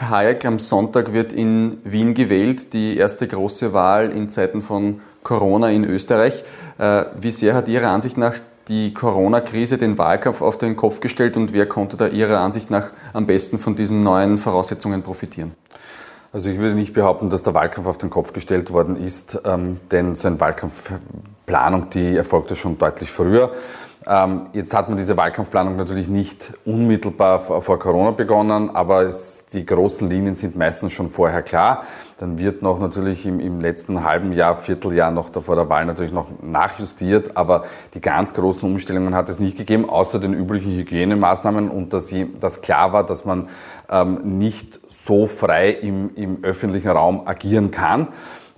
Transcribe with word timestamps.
Herr 0.00 0.08
Hayek, 0.08 0.46
am 0.46 0.58
Sonntag 0.58 1.12
wird 1.12 1.30
in 1.30 1.76
Wien 1.84 2.14
gewählt, 2.14 2.72
die 2.72 2.96
erste 2.96 3.28
große 3.28 3.74
Wahl 3.74 4.10
in 4.10 4.30
Zeiten 4.30 4.62
von 4.62 5.02
Corona 5.22 5.68
in 5.68 5.84
Österreich. 5.84 6.42
Äh, 6.78 7.04
wie 7.18 7.30
sehr 7.30 7.52
hat 7.52 7.68
Ihrer 7.68 7.90
Ansicht 7.90 8.16
nach 8.16 8.36
die 8.68 8.94
Corona-Krise 8.94 9.76
den 9.76 9.98
Wahlkampf 9.98 10.40
auf 10.40 10.56
den 10.56 10.74
Kopf 10.74 11.00
gestellt 11.00 11.36
und 11.36 11.52
wer 11.52 11.66
konnte 11.66 11.98
da 11.98 12.06
Ihrer 12.06 12.40
Ansicht 12.40 12.70
nach 12.70 12.92
am 13.12 13.26
besten 13.26 13.58
von 13.58 13.76
diesen 13.76 14.02
neuen 14.02 14.38
Voraussetzungen 14.38 15.02
profitieren? 15.02 15.52
Also 16.32 16.48
ich 16.48 16.56
würde 16.56 16.76
nicht 16.76 16.94
behaupten, 16.94 17.28
dass 17.28 17.42
der 17.42 17.52
Wahlkampf 17.52 17.86
auf 17.86 17.98
den 17.98 18.08
Kopf 18.08 18.32
gestellt 18.32 18.72
worden 18.72 18.96
ist, 18.96 19.42
ähm, 19.44 19.80
denn 19.90 20.14
so 20.14 20.28
eine 20.28 20.40
Wahlkampfplanung, 20.40 21.90
die 21.90 22.16
erfolgte 22.16 22.56
schon 22.56 22.78
deutlich 22.78 23.10
früher. 23.10 23.52
Ähm, 24.06 24.46
jetzt 24.54 24.72
hat 24.72 24.88
man 24.88 24.96
diese 24.96 25.16
Wahlkampfplanung 25.18 25.76
natürlich 25.76 26.08
nicht 26.08 26.54
unmittelbar 26.64 27.38
vor 27.38 27.78
Corona 27.78 28.12
begonnen, 28.12 28.74
aber 28.74 29.02
es, 29.02 29.44
die 29.52 29.66
großen 29.66 30.08
Linien 30.08 30.36
sind 30.36 30.56
meistens 30.56 30.92
schon 30.92 31.10
vorher 31.10 31.42
klar. 31.42 31.84
Dann 32.18 32.38
wird 32.38 32.62
noch 32.62 32.80
natürlich 32.80 33.26
im, 33.26 33.40
im 33.40 33.60
letzten 33.60 34.02
halben 34.02 34.32
Jahr, 34.32 34.54
Vierteljahr 34.54 35.10
noch 35.10 35.30
vor 35.42 35.54
der 35.54 35.68
Wahl 35.68 35.84
natürlich 35.84 36.12
noch 36.12 36.28
nachjustiert, 36.42 37.36
aber 37.36 37.64
die 37.92 38.00
ganz 38.00 38.32
großen 38.32 38.70
Umstellungen 38.70 39.14
hat 39.14 39.28
es 39.28 39.38
nicht 39.38 39.58
gegeben, 39.58 39.88
außer 39.88 40.18
den 40.18 40.32
üblichen 40.32 40.72
Hygienemaßnahmen 40.72 41.68
und 41.68 41.92
dass, 41.92 42.14
dass 42.40 42.62
klar 42.62 42.94
war, 42.94 43.04
dass 43.04 43.26
man 43.26 43.48
ähm, 43.90 44.38
nicht 44.38 44.80
so 44.88 45.26
frei 45.26 45.70
im, 45.70 46.14
im 46.14 46.42
öffentlichen 46.42 46.88
Raum 46.88 47.26
agieren 47.26 47.70
kann. 47.70 48.08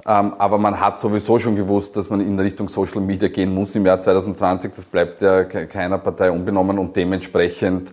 Ähm, 0.05 0.35
aber 0.39 0.59
man 0.59 0.81
hat 0.81 0.99
sowieso 0.99 1.39
schon 1.39 1.55
gewusst, 1.55 1.97
dass 1.97 2.11
man 2.11 2.21
in 2.21 2.39
Richtung 2.39 2.69
Social 2.69 3.01
Media 3.01 3.29
gehen 3.29 3.55
muss 3.55 3.75
im 3.75 3.87
Jahr 3.87 3.99
2020. 3.99 4.73
Das 4.73 4.85
bleibt 4.85 5.21
ja 5.21 5.45
keiner 5.45 5.99
Partei 5.99 6.31
unbenommen 6.31 6.79
und 6.79 6.97
dementsprechend 6.97 7.93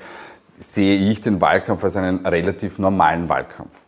sehe 0.57 0.97
ich 0.97 1.21
den 1.21 1.39
Wahlkampf 1.39 1.83
als 1.83 1.95
einen 1.95 2.25
relativ 2.25 2.79
normalen 2.79 3.29
Wahlkampf. 3.29 3.85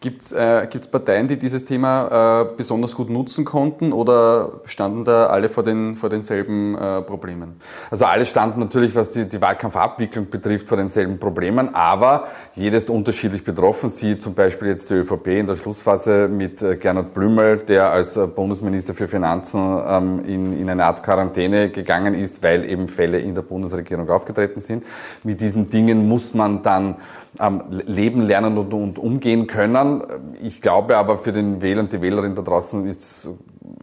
Gibt 0.00 0.22
es 0.22 0.30
äh, 0.30 0.68
Parteien, 0.92 1.26
die 1.26 1.40
dieses 1.40 1.64
Thema 1.64 2.42
äh, 2.42 2.56
besonders 2.56 2.94
gut 2.94 3.10
nutzen 3.10 3.44
konnten 3.44 3.92
oder 3.92 4.60
standen 4.64 5.04
da 5.04 5.26
alle 5.26 5.48
vor, 5.48 5.64
den, 5.64 5.96
vor 5.96 6.08
denselben 6.08 6.76
äh, 6.76 7.02
Problemen? 7.02 7.56
Also 7.90 8.04
alle 8.04 8.24
standen 8.24 8.60
natürlich, 8.60 8.94
was 8.94 9.10
die, 9.10 9.28
die 9.28 9.40
Wahlkampfabwicklung 9.40 10.30
betrifft, 10.30 10.68
vor 10.68 10.76
denselben 10.76 11.18
Problemen, 11.18 11.74
aber 11.74 12.28
jedes 12.54 12.84
unterschiedlich 12.84 13.42
betroffen. 13.42 13.88
Sie 13.88 14.18
zum 14.18 14.34
Beispiel 14.34 14.68
jetzt 14.68 14.88
die 14.90 14.94
ÖVP 14.94 15.26
in 15.26 15.46
der 15.46 15.56
Schlussphase 15.56 16.28
mit 16.28 16.62
äh, 16.62 16.76
Gernot 16.76 17.12
Blümel, 17.12 17.56
der 17.56 17.90
als 17.90 18.16
äh, 18.16 18.28
Bundesminister 18.28 18.94
für 18.94 19.08
Finanzen 19.08 19.82
ähm, 19.84 20.24
in, 20.24 20.56
in 20.60 20.70
eine 20.70 20.84
Art 20.84 21.02
Quarantäne 21.02 21.70
gegangen 21.70 22.14
ist, 22.14 22.40
weil 22.44 22.64
eben 22.70 22.86
Fälle 22.86 23.18
in 23.18 23.34
der 23.34 23.42
Bundesregierung 23.42 24.08
aufgetreten 24.08 24.60
sind. 24.60 24.84
Mit 25.24 25.40
diesen 25.40 25.70
Dingen 25.70 26.08
muss 26.08 26.34
man 26.34 26.62
dann 26.62 26.98
ähm, 27.40 27.62
leben, 27.68 28.22
lernen 28.22 28.58
und, 28.58 28.72
und 28.74 28.98
umgehen 28.98 29.46
können. 29.46 30.02
Ich 30.42 30.60
glaube 30.60 30.96
aber 30.96 31.18
für 31.18 31.32
den 31.32 31.62
Wähler 31.62 31.80
und 31.80 31.92
die 31.92 32.00
Wählerin 32.00 32.34
da 32.34 32.42
draußen 32.42 32.86
ist 32.86 33.02
es 33.02 33.30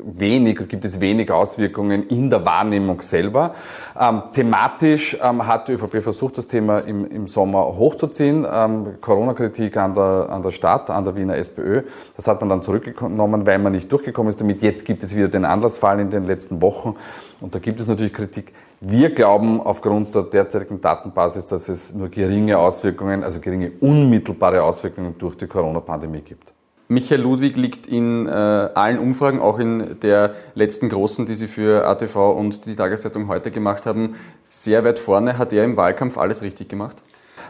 wenig, 0.04 0.68
gibt 0.68 0.86
es 0.86 1.00
wenig 1.00 1.32
Auswirkungen 1.32 2.08
in 2.08 2.30
der 2.30 2.46
Wahrnehmung 2.46 3.02
selber. 3.02 3.54
Ähm, 4.00 4.24
thematisch 4.34 5.18
ähm, 5.22 5.46
hat 5.46 5.68
die 5.68 5.74
ÖVP 5.74 6.02
versucht, 6.02 6.38
das 6.38 6.48
Thema 6.48 6.80
im, 6.80 7.06
im 7.06 7.28
Sommer 7.28 7.66
hochzuziehen. 7.78 8.46
Ähm, 8.52 9.02
Corona-Kritik 9.02 9.78
an 9.78 9.94
der, 9.94 10.30
an 10.30 10.42
der 10.42 10.52
Stadt, 10.52 10.90
an 10.90 11.04
der 11.04 11.16
Wiener 11.16 11.36
SPÖ. 11.36 11.84
Das 12.16 12.28
hat 12.28 12.42
man 12.42 12.50
dann 12.50 12.62
zurückgenommen, 12.62 13.46
weil 13.46 13.60
man 13.60 13.74
nicht 13.74 13.92
durchgekommen 13.92 14.30
ist 14.30 14.42
damit. 14.42 14.62
Jetzt 14.62 14.86
gibt 14.86 15.04
es 15.04 15.16
wieder 15.16 15.28
den 15.28 15.46
Anlassfall 15.46 16.00
in 16.00 16.10
den 16.10 16.26
letzten 16.26 16.62
Wochen. 16.62 16.96
Und 17.42 17.56
da 17.56 17.60
gibt 17.60 17.80
es 17.80 17.88
natürlich 17.88 18.14
Kritik. 18.14 18.54
Wir 18.82 19.14
glauben 19.14 19.62
aufgrund 19.62 20.14
der 20.16 20.24
derzeitigen 20.24 20.82
Datenbasis, 20.82 21.46
dass 21.46 21.70
es 21.70 21.94
nur 21.94 22.10
geringe 22.10 22.58
Auswirkungen, 22.58 23.24
also 23.24 23.40
geringe 23.40 23.72
unmittelbare 23.80 24.64
Auswirkungen 24.64 25.16
durch 25.18 25.36
die 25.36 25.48
Corona-Pandemie 25.48 26.22
gibt. 26.22 26.55
Michael 26.88 27.22
Ludwig 27.22 27.58
liegt 27.58 27.88
in 27.88 28.28
äh, 28.28 28.30
allen 28.30 29.00
Umfragen, 29.00 29.40
auch 29.40 29.58
in 29.58 30.00
der 30.02 30.36
letzten 30.54 30.90
großen, 30.90 31.26
die 31.26 31.34
Sie 31.34 31.48
für 31.48 31.88
ATV 31.88 32.16
und 32.38 32.66
die 32.66 32.76
Tageszeitung 32.76 33.28
heute 33.28 33.50
gemacht 33.50 33.88
haben, 33.88 34.16
sehr 34.50 34.84
weit 34.84 35.00
vorne. 35.00 35.40
Hat 35.40 35.52
er 35.52 35.64
im 35.64 35.78
Wahlkampf 35.78 36.18
alles 36.18 36.44
richtig 36.44 36.70
gemacht? 36.70 36.98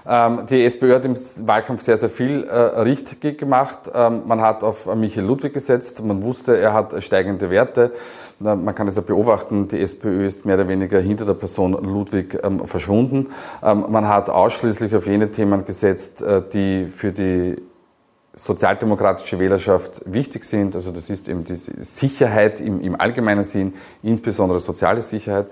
Ähm, 0.07 0.45
die 0.49 0.63
SPÖ 0.63 0.95
hat 0.95 1.05
im 1.05 1.15
Wahlkampf 1.15 1.81
sehr, 1.81 1.97
sehr 1.97 2.09
viel 2.09 2.43
äh, 2.43 2.53
richtig 2.79 3.37
gemacht. 3.37 3.91
Ähm, 3.93 4.21
man 4.25 4.39
hat 4.39 4.63
auf 4.63 4.93
Michael 4.95 5.25
Ludwig 5.25 5.53
gesetzt. 5.53 6.03
Man 6.03 6.23
wusste, 6.23 6.57
er 6.57 6.73
hat 6.73 7.03
steigende 7.03 7.49
Werte. 7.49 7.91
Man 8.39 8.75
kann 8.75 8.87
es 8.87 8.95
ja 8.97 9.01
beobachten, 9.01 9.67
die 9.67 9.79
SPÖ 9.81 10.25
ist 10.27 10.45
mehr 10.45 10.55
oder 10.55 10.67
weniger 10.67 10.99
hinter 10.99 11.25
der 11.25 11.33
Person 11.33 11.73
Ludwig 11.73 12.37
ähm, 12.43 12.65
verschwunden. 12.65 13.29
Man 13.61 14.07
hat 14.07 14.29
ausschließlich 14.29 14.93
auf 14.93 15.07
jene 15.07 15.31
Themen 15.31 15.63
gesetzt, 15.65 16.21
äh, 16.21 16.41
die 16.53 16.87
für 16.87 17.11
die 17.11 17.55
sozialdemokratische 18.35 19.39
Wählerschaft 19.39 20.01
wichtig 20.05 20.43
sind. 20.43 20.75
Also 20.75 20.91
das 20.91 21.09
ist 21.09 21.27
eben 21.27 21.43
die 21.43 21.55
Sicherheit 21.55 22.59
im, 22.61 22.81
im 22.81 22.99
allgemeinen 22.99 23.43
Sinn, 23.43 23.73
insbesondere 24.03 24.59
soziale 24.59 25.01
Sicherheit. 25.01 25.47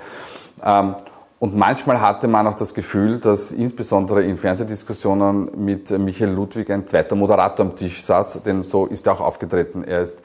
Und 1.40 1.58
manchmal 1.58 2.00
hatte 2.00 2.28
man 2.28 2.48
auch 2.48 2.56
das 2.56 2.74
Gefühl, 2.74 3.18
dass 3.18 3.52
insbesondere 3.52 4.24
in 4.24 4.38
Fernsehdiskussionen 4.38 5.52
mit 5.58 5.92
Michael 5.92 6.32
Ludwig 6.32 6.72
ein 6.72 6.88
zweiter 6.88 7.16
Moderator 7.16 7.66
am 7.66 7.76
Tisch 7.76 8.04
saß, 8.04 8.44
denn 8.44 8.62
so 8.62 8.86
ist 8.86 9.08
er 9.08 9.14
auch 9.14 9.22
aufgetreten. 9.22 9.84
Er 9.84 10.02
ist 10.02 10.20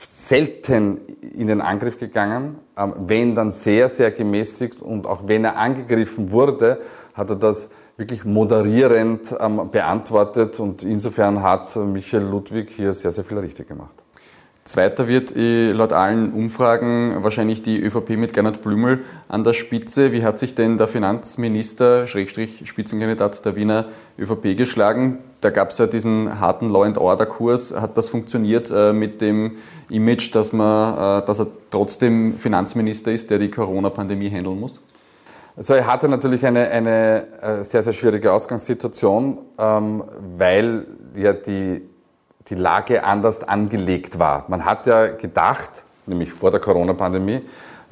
selten 0.00 1.00
in 1.20 1.46
den 1.46 1.60
Angriff 1.60 1.98
gegangen, 1.98 2.58
ähm, 2.76 2.94
wenn 3.06 3.34
dann 3.34 3.52
sehr, 3.52 3.88
sehr 3.88 4.10
gemäßigt 4.10 4.82
und 4.82 5.06
auch 5.06 5.22
wenn 5.26 5.44
er 5.44 5.56
angegriffen 5.56 6.32
wurde, 6.32 6.80
hat 7.14 7.30
er 7.30 7.36
das 7.36 7.70
wirklich 8.02 8.24
moderierend 8.24 9.34
ähm, 9.40 9.70
beantwortet 9.70 10.58
und 10.58 10.82
insofern 10.82 11.42
hat 11.42 11.76
Michael 11.76 12.24
Ludwig 12.24 12.70
hier 12.70 12.92
sehr, 12.94 13.12
sehr 13.12 13.24
viel 13.24 13.38
richtig 13.38 13.68
gemacht. 13.68 13.94
Zweiter 14.64 15.08
wird 15.08 15.36
äh, 15.36 15.72
laut 15.72 15.92
allen 15.92 16.32
Umfragen 16.32 17.16
wahrscheinlich 17.22 17.62
die 17.62 17.80
ÖVP 17.80 18.10
mit 18.10 18.32
Gernot 18.32 18.62
Blümel 18.62 19.04
an 19.28 19.42
der 19.42 19.54
Spitze. 19.54 20.12
Wie 20.12 20.22
hat 20.22 20.38
sich 20.38 20.54
denn 20.54 20.78
der 20.78 20.86
Finanzminister, 20.86 22.06
Schrägstrich 22.06 22.62
Spitzenkandidat 22.64 23.44
der 23.44 23.56
Wiener 23.56 23.86
ÖVP 24.18 24.56
geschlagen? 24.56 25.18
Da 25.40 25.50
gab 25.50 25.70
es 25.70 25.78
ja 25.78 25.86
diesen 25.86 26.38
harten 26.38 26.70
Law-and-Order-Kurs. 26.70 27.74
Hat 27.80 27.96
das 27.96 28.08
funktioniert 28.08 28.70
äh, 28.70 28.92
mit 28.92 29.20
dem 29.20 29.56
Image, 29.90 30.32
dass, 30.32 30.52
man, 30.52 31.22
äh, 31.22 31.26
dass 31.26 31.40
er 31.40 31.48
trotzdem 31.70 32.38
Finanzminister 32.38 33.10
ist, 33.10 33.30
der 33.30 33.40
die 33.40 33.50
Corona-Pandemie 33.50 34.30
handeln 34.30 34.60
muss? 34.60 34.78
Also 35.56 35.74
er 35.74 35.86
hatte 35.86 36.08
natürlich 36.08 36.46
eine, 36.46 36.68
eine 36.70 37.64
sehr, 37.64 37.82
sehr 37.82 37.92
schwierige 37.92 38.32
Ausgangssituation, 38.32 39.42
ähm, 39.58 40.04
weil 40.38 40.86
ja 41.14 41.34
die 41.34 41.82
die 42.48 42.54
Lage 42.54 43.04
anders 43.04 43.42
angelegt 43.44 44.18
war. 44.18 44.44
Man 44.48 44.64
hat 44.64 44.86
ja 44.86 45.08
gedacht, 45.08 45.84
nämlich 46.06 46.32
vor 46.32 46.50
der 46.50 46.60
Corona-Pandemie, 46.60 47.42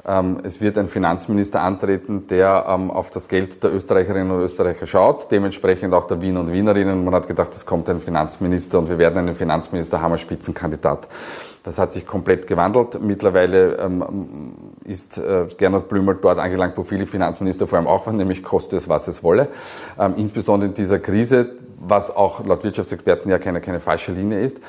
es 0.03 0.61
wird 0.61 0.79
ein 0.79 0.87
Finanzminister 0.87 1.61
antreten, 1.61 2.25
der 2.27 2.65
ähm, 2.67 2.89
auf 2.89 3.11
das 3.11 3.27
Geld 3.27 3.63
der 3.63 3.73
Österreicherinnen 3.73 4.31
und 4.31 4.41
Österreicher 4.41 4.87
schaut, 4.87 5.31
dementsprechend 5.31 5.93
auch 5.93 6.05
der 6.05 6.21
Wiener 6.21 6.39
und 6.39 6.51
Wienerinnen. 6.51 7.05
Man 7.05 7.13
hat 7.13 7.27
gedacht, 7.27 7.53
es 7.53 7.67
kommt 7.67 7.87
ein 7.87 7.99
Finanzminister 7.99 8.79
und 8.79 8.89
wir 8.89 8.97
werden 8.97 9.19
einen 9.19 9.35
Finanzminister 9.35 10.01
haben 10.01 10.13
als 10.13 10.21
Spitzenkandidat. 10.21 11.07
Das 11.63 11.77
hat 11.77 11.93
sich 11.93 12.07
komplett 12.07 12.47
gewandelt. 12.47 12.99
Mittlerweile 12.99 13.77
ähm, 13.77 14.55
ist 14.83 15.19
äh, 15.19 15.45
Gernot 15.55 15.87
Blümel 15.87 16.17
dort 16.19 16.39
angelangt, 16.39 16.77
wo 16.77 16.83
viele 16.83 17.05
Finanzminister 17.05 17.67
vor 17.67 17.77
allem 17.77 17.87
auch 17.87 18.07
waren, 18.07 18.17
nämlich 18.17 18.41
koste 18.41 18.77
es, 18.77 18.89
was 18.89 19.07
es 19.07 19.23
wolle. 19.23 19.49
Insbesondere 20.17 20.69
in 20.69 20.73
dieser 20.73 20.97
Krise, 20.97 21.51
was 21.79 22.15
auch 22.15 22.45
laut 22.45 22.63
Wirtschaftsexperten 22.63 23.29
ja 23.29 23.39
keine, 23.39 23.61
keine 23.61 23.79
falsche 23.79 24.11
Linie 24.11 24.41
ist. 24.41 24.59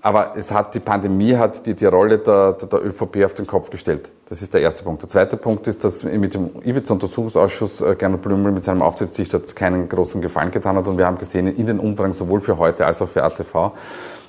Aber 0.00 0.32
es 0.36 0.50
hat, 0.50 0.74
die 0.74 0.80
Pandemie 0.80 1.36
hat 1.36 1.66
die, 1.66 1.74
die 1.74 1.86
Rolle 1.86 2.18
der, 2.18 2.54
der, 2.54 2.68
der 2.68 2.84
ÖVP 2.84 3.24
auf 3.24 3.34
den 3.34 3.46
Kopf 3.46 3.70
gestellt. 3.70 4.10
Das 4.28 4.42
ist 4.42 4.54
der 4.54 4.62
erste 4.62 4.82
Punkt. 4.84 5.02
Der 5.02 5.08
zweite 5.08 5.36
Punkt 5.36 5.66
ist, 5.68 5.84
dass 5.84 6.02
mit 6.02 6.34
dem 6.34 6.50
Ibiza-Untersuchungsausschuss 6.64 7.82
äh, 7.82 7.94
Gernot 7.96 8.22
Blümel 8.22 8.52
mit 8.52 8.64
seinem 8.64 8.82
Auftritt 8.82 9.14
sich 9.14 9.28
dort 9.28 9.54
keinen 9.54 9.88
großen 9.88 10.20
Gefallen 10.20 10.50
getan 10.50 10.76
hat. 10.76 10.88
Und 10.88 10.98
wir 10.98 11.06
haben 11.06 11.18
gesehen, 11.18 11.46
in 11.46 11.66
den 11.66 11.78
Umfragen 11.78 12.14
sowohl 12.14 12.40
für 12.40 12.58
heute 12.58 12.86
als 12.86 13.02
auch 13.02 13.08
für 13.08 13.22
ATV, 13.22 13.72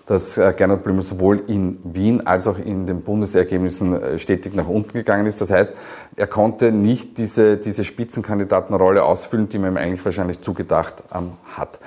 dass 0.06 0.38
äh, 0.38 0.54
Gernot 0.56 0.84
Blümel 0.84 1.02
sowohl 1.02 1.42
in 1.48 1.80
Wien 1.84 2.28
als 2.28 2.48
auch 2.48 2.60
in 2.60 2.86
den 2.86 3.02
Bundesergebnissen 3.02 4.02
äh, 4.02 4.20
stetig 4.20 4.54
nach 4.54 4.68
unten 4.68 4.94
gegangen 4.94 5.26
ist. 5.26 5.40
Das 5.42 5.50
heißt, 5.50 5.74
er 6.16 6.28
konnte 6.28 6.72
nicht 6.72 7.18
diese, 7.18 7.58
diese 7.58 7.84
Spitzenkandidatenrolle 7.84 9.04
ausfüllen, 9.04 9.50
die 9.50 9.60
man 9.60 9.74
ihm 9.74 9.78
eigentlich 9.78 10.04
wahrscheinlich 10.04 10.42
zugedacht 10.42 11.04
ähm, 11.16 11.32
hat. 11.56 11.80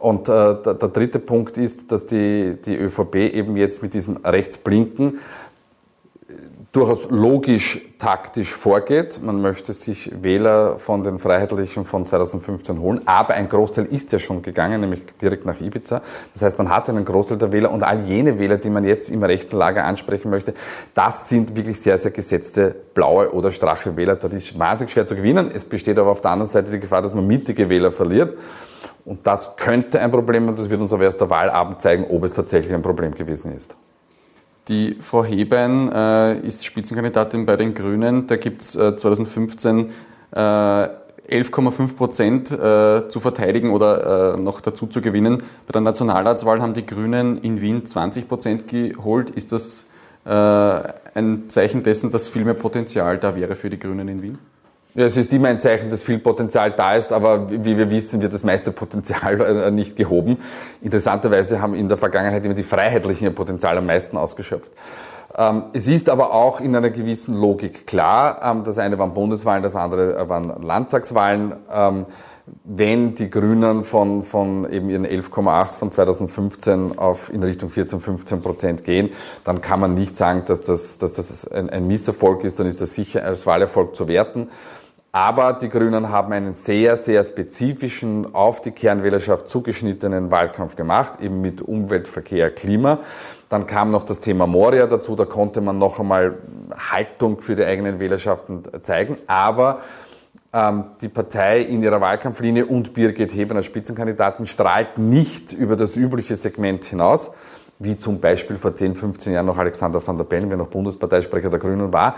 Und 0.00 0.28
äh, 0.28 0.32
der, 0.62 0.74
der, 0.74 0.88
dritte 0.88 1.18
Punkt 1.18 1.58
ist, 1.58 1.92
dass 1.92 2.06
die, 2.06 2.56
die 2.64 2.74
ÖVP 2.76 3.16
eben 3.16 3.56
jetzt 3.56 3.82
mit 3.82 3.92
diesem 3.94 4.16
Rechtsblinken 4.16 5.20
durchaus 6.72 7.10
logisch 7.10 7.80
taktisch 7.98 8.54
vorgeht. 8.54 9.20
Man 9.22 9.40
möchte 9.42 9.72
sich 9.72 10.10
Wähler 10.22 10.78
von 10.78 11.02
den 11.02 11.18
Freiheitlichen 11.18 11.84
von 11.84 12.06
2015 12.06 12.80
holen, 12.80 13.00
aber 13.06 13.34
ein 13.34 13.48
Großteil 13.48 13.86
ist 13.86 14.12
ja 14.12 14.18
schon 14.18 14.40
gegangen, 14.40 14.80
nämlich 14.80 15.04
direkt 15.20 15.44
nach 15.44 15.60
Ibiza. 15.60 16.00
Das 16.32 16.42
heißt, 16.42 16.58
man 16.58 16.68
hat 16.68 16.88
einen 16.88 17.04
Großteil 17.04 17.38
der 17.38 17.50
Wähler 17.52 17.72
und 17.72 17.82
all 17.82 18.00
jene 18.00 18.38
Wähler, 18.38 18.56
die 18.56 18.70
man 18.70 18.84
jetzt 18.84 19.10
im 19.10 19.22
rechten 19.22 19.56
Lager 19.56 19.84
ansprechen 19.84 20.30
möchte, 20.30 20.54
das 20.94 21.28
sind 21.28 21.56
wirklich 21.56 21.80
sehr, 21.80 21.98
sehr 21.98 22.12
gesetzte 22.12 22.74
blaue 22.94 23.32
oder 23.32 23.50
strache 23.50 23.96
Wähler. 23.96 24.14
Das 24.16 24.32
ist 24.32 24.56
wahnsinnig 24.58 24.92
schwer 24.92 25.06
zu 25.06 25.16
gewinnen. 25.16 25.50
Es 25.52 25.64
besteht 25.64 25.98
aber 25.98 26.10
auf 26.10 26.20
der 26.20 26.30
anderen 26.30 26.50
Seite 26.50 26.70
die 26.70 26.80
Gefahr, 26.80 27.02
dass 27.02 27.14
man 27.14 27.26
mittige 27.26 27.68
Wähler 27.68 27.90
verliert. 27.90 28.38
Und 29.04 29.26
das 29.26 29.56
könnte 29.56 30.00
ein 30.00 30.10
Problem 30.10 30.48
und 30.48 30.58
das 30.58 30.70
wird 30.70 30.80
uns 30.80 30.92
aber 30.92 31.04
erst 31.04 31.20
der 31.20 31.30
Wahlabend 31.30 31.80
zeigen, 31.80 32.04
ob 32.08 32.24
es 32.24 32.32
tatsächlich 32.32 32.74
ein 32.74 32.82
Problem 32.82 33.14
gewesen 33.14 33.54
ist. 33.54 33.76
Die 34.68 34.96
Frau 35.00 35.24
Hebein 35.24 35.90
äh, 35.90 36.38
ist 36.40 36.64
Spitzenkandidatin 36.64 37.46
bei 37.46 37.56
den 37.56 37.74
Grünen. 37.74 38.26
Da 38.26 38.36
gibt 38.36 38.60
es 38.60 38.76
äh, 38.76 38.94
2015 38.94 39.90
äh, 40.32 40.38
11,5 41.30 41.96
Prozent 41.96 42.50
äh, 42.50 43.08
zu 43.08 43.20
verteidigen 43.20 43.70
oder 43.70 44.34
äh, 44.34 44.40
noch 44.40 44.60
dazu 44.60 44.86
zu 44.86 45.00
gewinnen. 45.00 45.42
Bei 45.66 45.72
der 45.72 45.80
Nationalratswahl 45.80 46.60
haben 46.60 46.74
die 46.74 46.84
Grünen 46.84 47.38
in 47.38 47.60
Wien 47.60 47.86
20 47.86 48.28
Prozent 48.28 48.68
geholt. 48.68 49.30
Ist 49.30 49.52
das 49.52 49.86
äh, 50.24 50.30
ein 50.30 51.44
Zeichen 51.48 51.82
dessen, 51.82 52.10
dass 52.10 52.28
viel 52.28 52.44
mehr 52.44 52.54
Potenzial 52.54 53.18
da 53.18 53.36
wäre 53.36 53.54
für 53.54 53.70
die 53.70 53.78
Grünen 53.78 54.08
in 54.08 54.22
Wien? 54.22 54.38
Ja, 54.94 55.04
es 55.04 55.16
ist 55.16 55.32
immer 55.32 55.48
ein 55.48 55.60
Zeichen, 55.60 55.88
dass 55.88 56.02
viel 56.02 56.18
Potenzial 56.18 56.72
da 56.72 56.96
ist, 56.96 57.12
aber 57.12 57.48
wie 57.48 57.76
wir 57.76 57.90
wissen, 57.90 58.20
wird 58.22 58.32
das 58.32 58.42
meiste 58.42 58.72
Potenzial 58.72 59.40
äh, 59.66 59.70
nicht 59.70 59.96
gehoben. 59.96 60.38
Interessanterweise 60.82 61.60
haben 61.60 61.74
in 61.74 61.88
der 61.88 61.96
Vergangenheit 61.96 62.44
immer 62.44 62.54
die 62.54 62.64
Freiheitlichen 62.64 63.24
ihr 63.24 63.34
Potenzial 63.34 63.78
am 63.78 63.86
meisten 63.86 64.16
ausgeschöpft. 64.16 64.72
Ähm, 65.36 65.64
es 65.72 65.86
ist 65.86 66.08
aber 66.08 66.32
auch 66.32 66.60
in 66.60 66.74
einer 66.74 66.90
gewissen 66.90 67.40
Logik 67.40 67.86
klar, 67.86 68.40
ähm, 68.42 68.64
das 68.64 68.78
eine 68.78 68.98
waren 68.98 69.14
Bundeswahlen, 69.14 69.62
das 69.62 69.76
andere 69.76 70.28
waren 70.28 70.60
Landtagswahlen. 70.60 71.54
Ähm, 71.72 72.06
wenn 72.64 73.14
die 73.14 73.30
Grünen 73.30 73.84
von, 73.84 74.24
von 74.24 74.68
eben 74.72 74.90
ihren 74.90 75.06
11,8 75.06 75.78
von 75.78 75.92
2015 75.92 76.98
auf 76.98 77.32
in 77.32 77.44
Richtung 77.44 77.70
14, 77.70 78.00
15 78.00 78.42
Prozent 78.42 78.82
gehen, 78.82 79.10
dann 79.44 79.60
kann 79.60 79.78
man 79.78 79.94
nicht 79.94 80.16
sagen, 80.16 80.42
dass 80.46 80.60
das, 80.60 80.98
dass 80.98 81.12
das 81.12 81.46
ein, 81.46 81.70
ein 81.70 81.86
Misserfolg 81.86 82.42
ist, 82.42 82.58
dann 82.58 82.66
ist 82.66 82.80
das 82.80 82.94
sicher 82.94 83.24
als 83.24 83.46
Wahlerfolg 83.46 83.94
zu 83.94 84.08
werten. 84.08 84.48
Aber 85.12 85.54
die 85.54 85.68
Grünen 85.68 86.10
haben 86.10 86.32
einen 86.32 86.52
sehr, 86.52 86.96
sehr 86.96 87.24
spezifischen, 87.24 88.32
auf 88.32 88.60
die 88.60 88.70
Kernwählerschaft 88.70 89.48
zugeschnittenen 89.48 90.30
Wahlkampf 90.30 90.76
gemacht, 90.76 91.20
eben 91.20 91.40
mit 91.40 91.62
Umwelt, 91.62 92.06
Verkehr, 92.06 92.50
Klima. 92.52 93.00
Dann 93.48 93.66
kam 93.66 93.90
noch 93.90 94.04
das 94.04 94.20
Thema 94.20 94.46
Moria 94.46 94.86
dazu, 94.86 95.16
da 95.16 95.24
konnte 95.24 95.60
man 95.60 95.78
noch 95.78 95.98
einmal 95.98 96.38
Haltung 96.92 97.40
für 97.40 97.56
die 97.56 97.64
eigenen 97.64 97.98
Wählerschaften 97.98 98.62
zeigen. 98.82 99.16
Aber 99.26 99.80
ähm, 100.52 100.84
die 101.00 101.08
Partei 101.08 101.60
in 101.60 101.82
ihrer 101.82 102.00
Wahlkampflinie 102.00 102.66
und 102.66 102.94
Birgit 102.94 103.34
Heber 103.34 103.56
als 103.56 103.66
Spitzenkandidatin 103.66 104.46
strahlt 104.46 104.96
nicht 104.98 105.52
über 105.52 105.74
das 105.74 105.96
übliche 105.96 106.36
Segment 106.36 106.84
hinaus, 106.84 107.32
wie 107.80 107.98
zum 107.98 108.20
Beispiel 108.20 108.56
vor 108.56 108.76
10, 108.76 108.94
15 108.94 109.32
Jahren 109.32 109.46
noch 109.46 109.58
Alexander 109.58 110.06
van 110.06 110.14
der 110.14 110.24
Bellen, 110.24 110.50
wer 110.50 110.58
noch 110.58 110.68
Bundesparteisprecher 110.68 111.50
der 111.50 111.58
Grünen 111.58 111.92
war. 111.92 112.14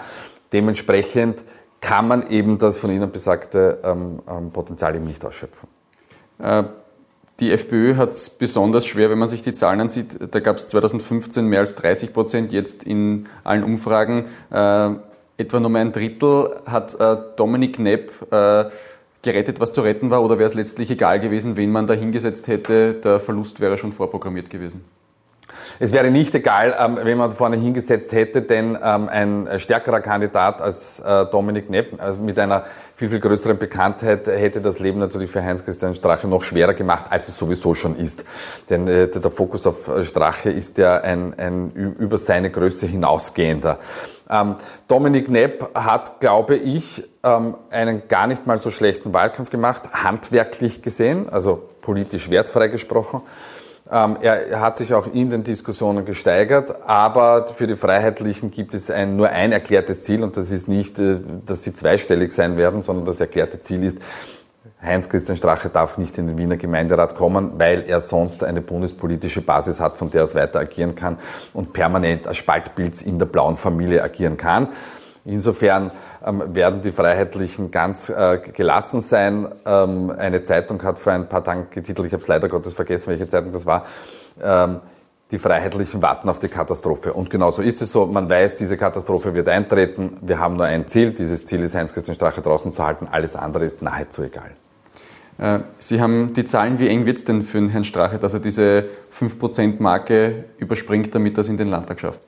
Dementsprechend 0.53 1.43
kann 1.83 2.09
man 2.09 2.31
eben 2.31 2.57
das 2.57 2.79
von 2.79 2.91
Ihnen 2.91 3.11
besagte 3.11 3.81
ähm, 3.85 4.21
ähm, 4.27 4.51
Potenzial 4.53 4.95
eben 4.97 5.05
nicht 5.05 5.23
ausschöpfen. 5.27 5.69
Äh, 6.39 6.63
die 7.41 7.51
FPÖ 7.51 7.97
hat 7.97 8.13
es 8.13 8.31
besonders 8.31 8.87
schwer, 8.87 9.11
wenn 9.11 9.19
man 9.19 9.29
sich 9.29 9.43
die 9.43 9.53
Zahlen 9.53 9.81
ansieht. 9.81 10.17
Da 10.31 10.41
gab 10.41 10.57
es 10.57 10.69
2015 10.69 11.45
mehr 11.45 11.59
als 11.59 11.75
30 11.75 12.13
Prozent, 12.13 12.53
jetzt 12.53 12.85
in 12.85 13.27
allen 13.43 13.65
Umfragen 13.65 14.27
äh, 14.51 14.91
etwa 15.37 15.61
nur 15.61 15.75
ein 15.75 15.91
Drittel. 15.91 16.61
Hat 16.67 16.95
äh, 17.01 17.17
Dominik 17.37 17.81
Nepp 17.81 18.13
äh, 18.31 18.67
gerettet, 19.23 19.59
was 19.59 19.73
zu 19.73 19.81
retten 19.81 20.11
war, 20.11 20.23
oder 20.23 20.39
wäre 20.39 20.47
es 20.47 20.55
letztlich 20.55 20.91
egal 20.91 21.19
gewesen, 21.19 21.57
wen 21.57 21.73
man 21.73 21.89
da 21.89 21.95
hingesetzt 21.95 22.47
hätte? 22.47 22.95
Der 22.95 23.19
Verlust 23.19 23.59
wäre 23.59 23.77
schon 23.77 23.93
vorprogrammiert 23.93 24.49
gewesen. 24.49 24.85
Es 25.83 25.93
wäre 25.93 26.13
nicht 26.13 26.33
egal, 26.37 26.77
ähm, 26.79 26.97
wenn 27.03 27.19
man 27.19 27.33
vorne 27.33 27.57
hingesetzt 27.57 28.13
hätte, 28.13 28.41
denn 28.41 28.79
ähm, 28.81 29.09
ein 29.09 29.59
stärkerer 29.59 30.01
Kandidat 30.01 30.63
als 30.63 31.01
äh, 31.01 31.27
Dominik 31.27 31.71
Nepp, 31.71 32.01
also 32.01 32.21
mit 32.21 32.39
einer 32.39 32.67
viel, 32.95 33.09
viel 33.09 33.19
größeren 33.19 33.59
Bekanntheit, 33.59 34.29
hätte 34.29 34.61
das 34.61 34.79
Leben 34.79 35.01
natürlich 35.01 35.29
für 35.29 35.43
Heinz-Christian 35.43 35.97
Strache 35.97 36.29
noch 36.29 36.45
schwerer 36.45 36.75
gemacht, 36.75 37.07
als 37.11 37.27
es 37.27 37.37
sowieso 37.37 37.75
schon 37.75 37.97
ist. 37.97 38.25
Denn 38.71 38.87
äh, 38.87 39.09
der 39.09 39.31
Fokus 39.33 39.67
auf 39.67 39.91
Strache 40.03 40.51
ist 40.51 40.79
ja 40.79 41.01
ein, 41.01 41.35
ein 41.37 41.73
über 41.73 42.17
seine 42.17 42.53
Größe 42.53 42.87
hinausgehender. 42.87 43.81
Ähm, 44.31 44.55
Dominik 44.87 45.31
Nepp 45.31 45.69
hat, 45.75 46.21
glaube 46.21 46.55
ich, 46.55 47.09
einen 47.23 48.03
gar 48.09 48.27
nicht 48.27 48.49
mal 48.49 48.59
so 48.59 48.73
schlechten 48.73 49.15
Wahlkampf 49.15 49.51
gemacht, 49.51 49.93
handwerklich 49.93 50.83
gesehen, 50.83 51.29
also 51.29 51.71
politisch 51.81 52.31
wertfrei 52.31 52.67
gesprochen. 52.67 53.23
Ähm, 53.93 54.17
er 54.23 54.61
hat 54.61 54.79
sich 54.79 54.95
auch 54.95 55.07
in 55.13 55.29
den 55.29 55.43
Diskussionen 55.43 56.07
gesteigert, 56.07 56.89
aber 56.89 57.47
für 57.47 57.67
die 57.67 57.77
Freiheitlichen 57.77 58.51
gibt 58.51 58.73
es 58.73 58.91
ein, 58.91 59.17
nur 59.17 59.29
ein 59.29 59.53
erklärtes 59.53 60.03
Ziel 60.03 60.25
und 60.25 60.39
das 60.39 60.51
ist 60.51 60.67
nicht, 60.67 60.99
äh, 60.99 61.19
dass 61.45 61.63
sie 61.63 61.75
zweistellig 61.75 62.33
sein 62.33 62.57
werden, 62.57 62.81
sondern 62.81 63.05
das 63.05 63.21
erklärte 63.21 63.61
Ziel 63.61 63.85
ist, 63.85 63.99
Heinz-Christian 64.83 65.37
Strache 65.37 65.69
darf 65.69 65.99
nicht 65.99 66.19
in 66.19 66.27
den 66.27 66.39
Wiener 66.39 66.57
Gemeinderat 66.57 67.15
kommen, 67.15 67.53
weil 67.59 67.85
er 67.89 68.01
sonst 68.01 68.43
eine 68.43 68.63
bundespolitische 68.63 69.41
Basis 69.41 69.79
hat, 69.79 69.97
von 69.97 70.11
der 70.11 70.23
er 70.23 70.35
weiter 70.35 70.61
agieren 70.61 70.95
kann 70.95 71.19
und 71.53 71.73
permanent 71.73 72.27
als 72.27 72.39
Spaltpilz 72.39 73.03
in 73.03 73.19
der 73.19 73.27
blauen 73.27 73.57
Familie 73.57 74.03
agieren 74.03 74.37
kann. 74.37 74.69
Insofern 75.25 75.93
ähm, 76.25 76.43
werden 76.55 76.81
die 76.81 76.91
Freiheitlichen 76.91 77.71
ganz 77.71 78.09
äh, 78.09 78.39
gelassen 78.39 79.01
sein. 79.01 79.49
Ähm, 79.65 80.11
eine 80.11 80.43
Zeitung 80.43 80.83
hat 80.83 80.99
vor 80.99 81.13
ein 81.13 81.29
paar 81.29 81.45
Tagen 81.45 81.69
getitelt, 81.71 82.07
ich 82.07 82.13
habe 82.13 82.23
es 82.23 82.29
leider 82.29 82.49
Gottes 82.49 82.75
vergessen, 82.75 83.11
welche 83.11 83.29
Zeitung 83.29 83.53
das 83.53 83.65
war, 83.65 83.87
ähm, 84.43 84.81
die 85.31 85.39
Freiheitlichen 85.39 86.03
warten 86.03 86.29
auf 86.29 86.41
die 86.41 86.49
Katastrophe. 86.49 87.13
Und 87.15 87.31
genau 87.31 87.51
so 87.51 87.63
ist 87.63 87.81
es 87.81 87.91
so. 87.91 88.05
Man 88.07 88.29
weiß, 88.29 88.57
diese 88.57 88.77
Katastrophe 88.77 89.33
wird 89.33 89.49
eintreten. 89.49 90.19
Wir 90.21 90.39
haben 90.39 90.57
nur 90.57 90.67
ein 90.67 90.89
Ziel. 90.89 91.13
Dieses 91.13 91.47
Ziel 91.47 91.63
ist, 91.63 91.75
Heinz-Christian 91.75 92.15
Strache 92.15 92.43
draußen 92.43 92.73
zu 92.73 92.85
halten. 92.85 93.09
Alles 93.11 93.35
andere 93.35 93.65
ist 93.65 93.81
nahezu 93.81 94.23
egal. 94.23 94.51
Äh, 95.39 95.61
Sie 95.79 96.01
haben 96.01 96.33
die 96.35 96.45
Zahlen, 96.45 96.79
wie 96.79 96.89
eng 96.89 97.07
wird 97.07 97.19
es 97.19 97.25
denn 97.25 97.43
für 97.43 97.59
den 97.59 97.69
Herrn 97.69 97.85
Strache, 97.85 98.19
dass 98.19 98.35
er 98.35 98.41
diese 98.41 98.85
5%-Marke 99.19 100.45
überspringt, 100.59 101.15
damit 101.15 101.37
er 101.37 101.41
es 101.41 101.49
in 101.49 101.57
den 101.57 101.69
Landtag 101.69 102.01
schafft? 102.01 102.21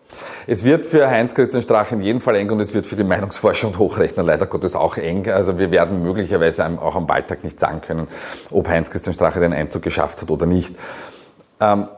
Es 0.46 0.64
wird 0.64 0.86
für 0.86 1.08
Heinz-Christian 1.08 1.62
Strache 1.62 1.94
in 1.94 2.02
jedem 2.02 2.20
Fall 2.20 2.36
eng 2.36 2.50
und 2.50 2.60
es 2.60 2.74
wird 2.74 2.86
für 2.86 2.96
die 2.96 3.04
Meinungsforscher 3.04 3.68
und 3.68 3.78
Hochrechner 3.78 4.22
leider 4.22 4.46
Gottes 4.46 4.74
auch 4.76 4.96
eng. 4.96 5.28
Also 5.28 5.58
wir 5.58 5.70
werden 5.70 6.02
möglicherweise 6.02 6.64
auch 6.80 6.96
am 6.96 7.08
Wahltag 7.08 7.44
nicht 7.44 7.60
sagen 7.60 7.80
können, 7.80 8.08
ob 8.50 8.68
Heinz-Christian 8.68 9.14
Strache 9.14 9.40
den 9.40 9.52
Einzug 9.52 9.82
geschafft 9.82 10.22
hat 10.22 10.30
oder 10.30 10.46
nicht. 10.46 10.76
Ähm, 11.60 11.88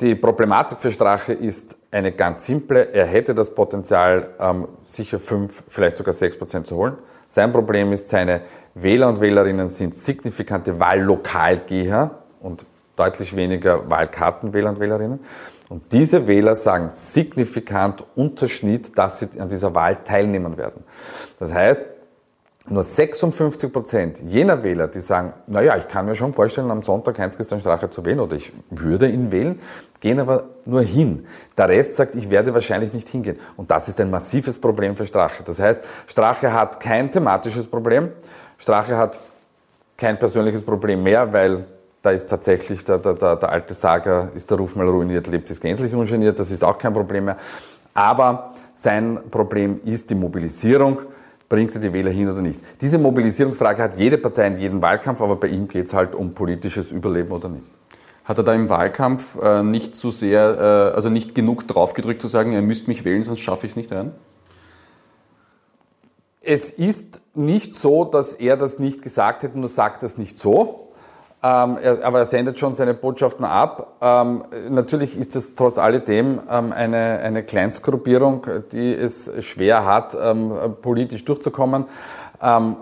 die 0.00 0.14
Problematik 0.14 0.80
für 0.80 0.90
Strache 0.90 1.32
ist 1.32 1.76
eine 1.90 2.12
ganz 2.12 2.46
simple. 2.46 2.92
Er 2.92 3.06
hätte 3.06 3.34
das 3.34 3.54
Potenzial, 3.54 4.30
ähm, 4.40 4.68
sicher 4.84 5.18
5, 5.18 5.64
vielleicht 5.68 5.96
sogar 5.98 6.14
6 6.14 6.38
Prozent 6.38 6.66
zu 6.66 6.76
holen. 6.76 6.96
Sein 7.32 7.50
Problem 7.50 7.94
ist, 7.94 8.10
seine 8.10 8.42
Wähler 8.74 9.08
und 9.08 9.22
Wählerinnen 9.22 9.70
sind 9.70 9.94
signifikante 9.94 10.78
Wahllokalgeher 10.78 12.10
und 12.40 12.66
deutlich 12.94 13.34
weniger 13.34 13.90
Wahlkartenwähler 13.90 14.68
und 14.68 14.80
Wählerinnen. 14.80 15.20
Und 15.70 15.92
diese 15.92 16.26
Wähler 16.26 16.54
sagen 16.54 16.90
signifikant 16.90 18.04
Unterschnitt, 18.16 18.98
dass 18.98 19.20
sie 19.20 19.40
an 19.40 19.48
dieser 19.48 19.74
Wahl 19.74 20.00
teilnehmen 20.04 20.58
werden. 20.58 20.84
Das 21.38 21.54
heißt, 21.54 21.80
nur 22.68 22.84
56 22.84 23.72
Prozent 23.72 24.20
jener 24.20 24.62
Wähler, 24.62 24.86
die 24.86 25.00
sagen, 25.00 25.32
naja, 25.48 25.76
ich 25.76 25.88
kann 25.88 26.06
mir 26.06 26.14
schon 26.14 26.32
vorstellen, 26.32 26.70
am 26.70 26.82
Sonntag 26.82 27.18
Heinz-Christian 27.18 27.60
Strache 27.60 27.90
zu 27.90 28.04
wählen 28.04 28.20
oder 28.20 28.36
ich 28.36 28.52
würde 28.70 29.08
ihn 29.08 29.32
wählen, 29.32 29.58
gehen 30.00 30.20
aber 30.20 30.44
nur 30.64 30.82
hin. 30.82 31.26
Der 31.58 31.68
Rest 31.68 31.96
sagt, 31.96 32.14
ich 32.14 32.30
werde 32.30 32.54
wahrscheinlich 32.54 32.92
nicht 32.92 33.08
hingehen. 33.08 33.36
Und 33.56 33.70
das 33.70 33.88
ist 33.88 34.00
ein 34.00 34.10
massives 34.10 34.58
Problem 34.58 34.96
für 34.96 35.06
Strache. 35.06 35.42
Das 35.42 35.58
heißt, 35.58 35.80
Strache 36.06 36.52
hat 36.52 36.78
kein 36.78 37.10
thematisches 37.10 37.66
Problem. 37.66 38.10
Strache 38.58 38.96
hat 38.96 39.20
kein 39.96 40.18
persönliches 40.18 40.62
Problem 40.62 41.02
mehr, 41.02 41.32
weil 41.32 41.64
da 42.00 42.10
ist 42.10 42.28
tatsächlich 42.28 42.84
der, 42.84 42.98
der, 42.98 43.14
der, 43.14 43.36
der 43.36 43.48
alte 43.48 43.74
Sager, 43.74 44.30
ist 44.34 44.50
der 44.50 44.58
Ruf 44.58 44.76
mal 44.76 44.88
ruiniert, 44.88 45.26
lebt 45.26 45.50
ist 45.50 45.60
gänzlich 45.60 45.94
ungeniert, 45.94 46.38
das 46.38 46.50
ist 46.50 46.64
auch 46.64 46.78
kein 46.78 46.92
Problem 46.92 47.26
mehr. 47.26 47.36
Aber 47.94 48.54
sein 48.74 49.20
Problem 49.30 49.80
ist 49.84 50.10
die 50.10 50.14
Mobilisierung 50.14 51.00
bringt 51.52 51.74
er 51.74 51.82
die 51.82 51.92
Wähler 51.92 52.10
hin 52.10 52.30
oder 52.30 52.40
nicht. 52.40 52.62
Diese 52.80 52.96
Mobilisierungsfrage 52.96 53.82
hat 53.82 53.98
jede 53.98 54.16
Partei 54.16 54.46
in 54.46 54.58
jedem 54.58 54.80
Wahlkampf, 54.80 55.20
aber 55.20 55.36
bei 55.36 55.48
ihm 55.48 55.68
geht 55.68 55.84
es 55.84 55.92
halt 55.92 56.14
um 56.14 56.32
politisches 56.32 56.92
Überleben 56.92 57.30
oder 57.30 57.50
nicht. 57.50 57.66
Hat 58.24 58.38
er 58.38 58.44
da 58.44 58.54
im 58.54 58.70
Wahlkampf 58.70 59.36
äh, 59.38 59.62
nicht 59.62 59.94
so 59.94 60.10
sehr, 60.10 60.92
äh, 60.92 60.94
also 60.94 61.10
nicht 61.10 61.34
genug 61.34 61.68
draufgedrückt 61.68 62.22
zu 62.22 62.28
sagen, 62.28 62.54
er 62.54 62.62
müsste 62.62 62.88
mich 62.88 63.04
wählen, 63.04 63.22
sonst 63.22 63.40
schaffe 63.40 63.66
ich 63.66 63.72
es 63.72 63.76
nicht 63.76 63.92
rein? 63.92 64.12
Es 66.40 66.70
ist 66.70 67.20
nicht 67.34 67.74
so, 67.74 68.06
dass 68.06 68.32
er 68.32 68.56
das 68.56 68.78
nicht 68.78 69.02
gesagt 69.02 69.42
hätte, 69.42 69.58
nur 69.58 69.68
sagt 69.68 70.02
das 70.02 70.16
nicht 70.16 70.38
so. 70.38 70.91
Ähm, 71.44 71.76
er, 71.82 72.04
aber 72.04 72.20
er 72.20 72.26
sendet 72.26 72.58
schon 72.58 72.74
seine 72.74 72.94
Botschaften 72.94 73.44
ab. 73.44 73.96
Ähm, 74.00 74.44
natürlich 74.70 75.18
ist 75.18 75.34
es 75.34 75.56
trotz 75.56 75.76
alledem 75.76 76.40
ähm, 76.48 76.72
eine, 76.72 77.18
eine 77.18 77.42
Kleinstgruppierung, 77.42 78.46
die 78.70 78.94
es 78.94 79.30
schwer 79.40 79.84
hat, 79.84 80.16
ähm, 80.20 80.52
politisch 80.80 81.24
durchzukommen. 81.24 81.86
Ähm, 82.40 82.76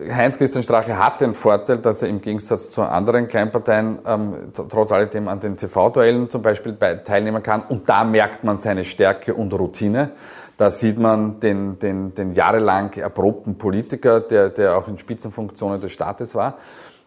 Heinz-Christian 0.00 0.62
Strache 0.62 0.98
hat 0.98 1.20
den 1.20 1.34
Vorteil, 1.34 1.78
dass 1.78 2.02
er 2.02 2.08
im 2.08 2.20
Gegensatz 2.20 2.70
zu 2.70 2.82
anderen 2.82 3.28
Kleinparteien 3.28 4.00
ähm, 4.04 4.52
trotz 4.68 4.92
alledem 4.92 5.28
an 5.28 5.40
den 5.40 5.56
TV-Duellen 5.56 6.28
zum 6.28 6.42
Beispiel 6.42 6.76
teilnehmen 6.76 7.42
kann. 7.42 7.62
Und 7.68 7.88
da 7.88 8.04
merkt 8.04 8.44
man 8.44 8.56
seine 8.56 8.84
Stärke 8.84 9.34
und 9.34 9.54
Routine. 9.54 10.10
Da 10.56 10.70
sieht 10.70 10.98
man 10.98 11.40
den, 11.40 11.78
den, 11.78 12.14
den 12.14 12.32
jahrelang 12.32 12.92
erprobten 12.92 13.56
Politiker, 13.56 14.20
der, 14.20 14.50
der 14.50 14.76
auch 14.76 14.88
in 14.88 14.98
Spitzenfunktionen 14.98 15.80
des 15.80 15.92
Staates 15.92 16.34
war. 16.34 16.58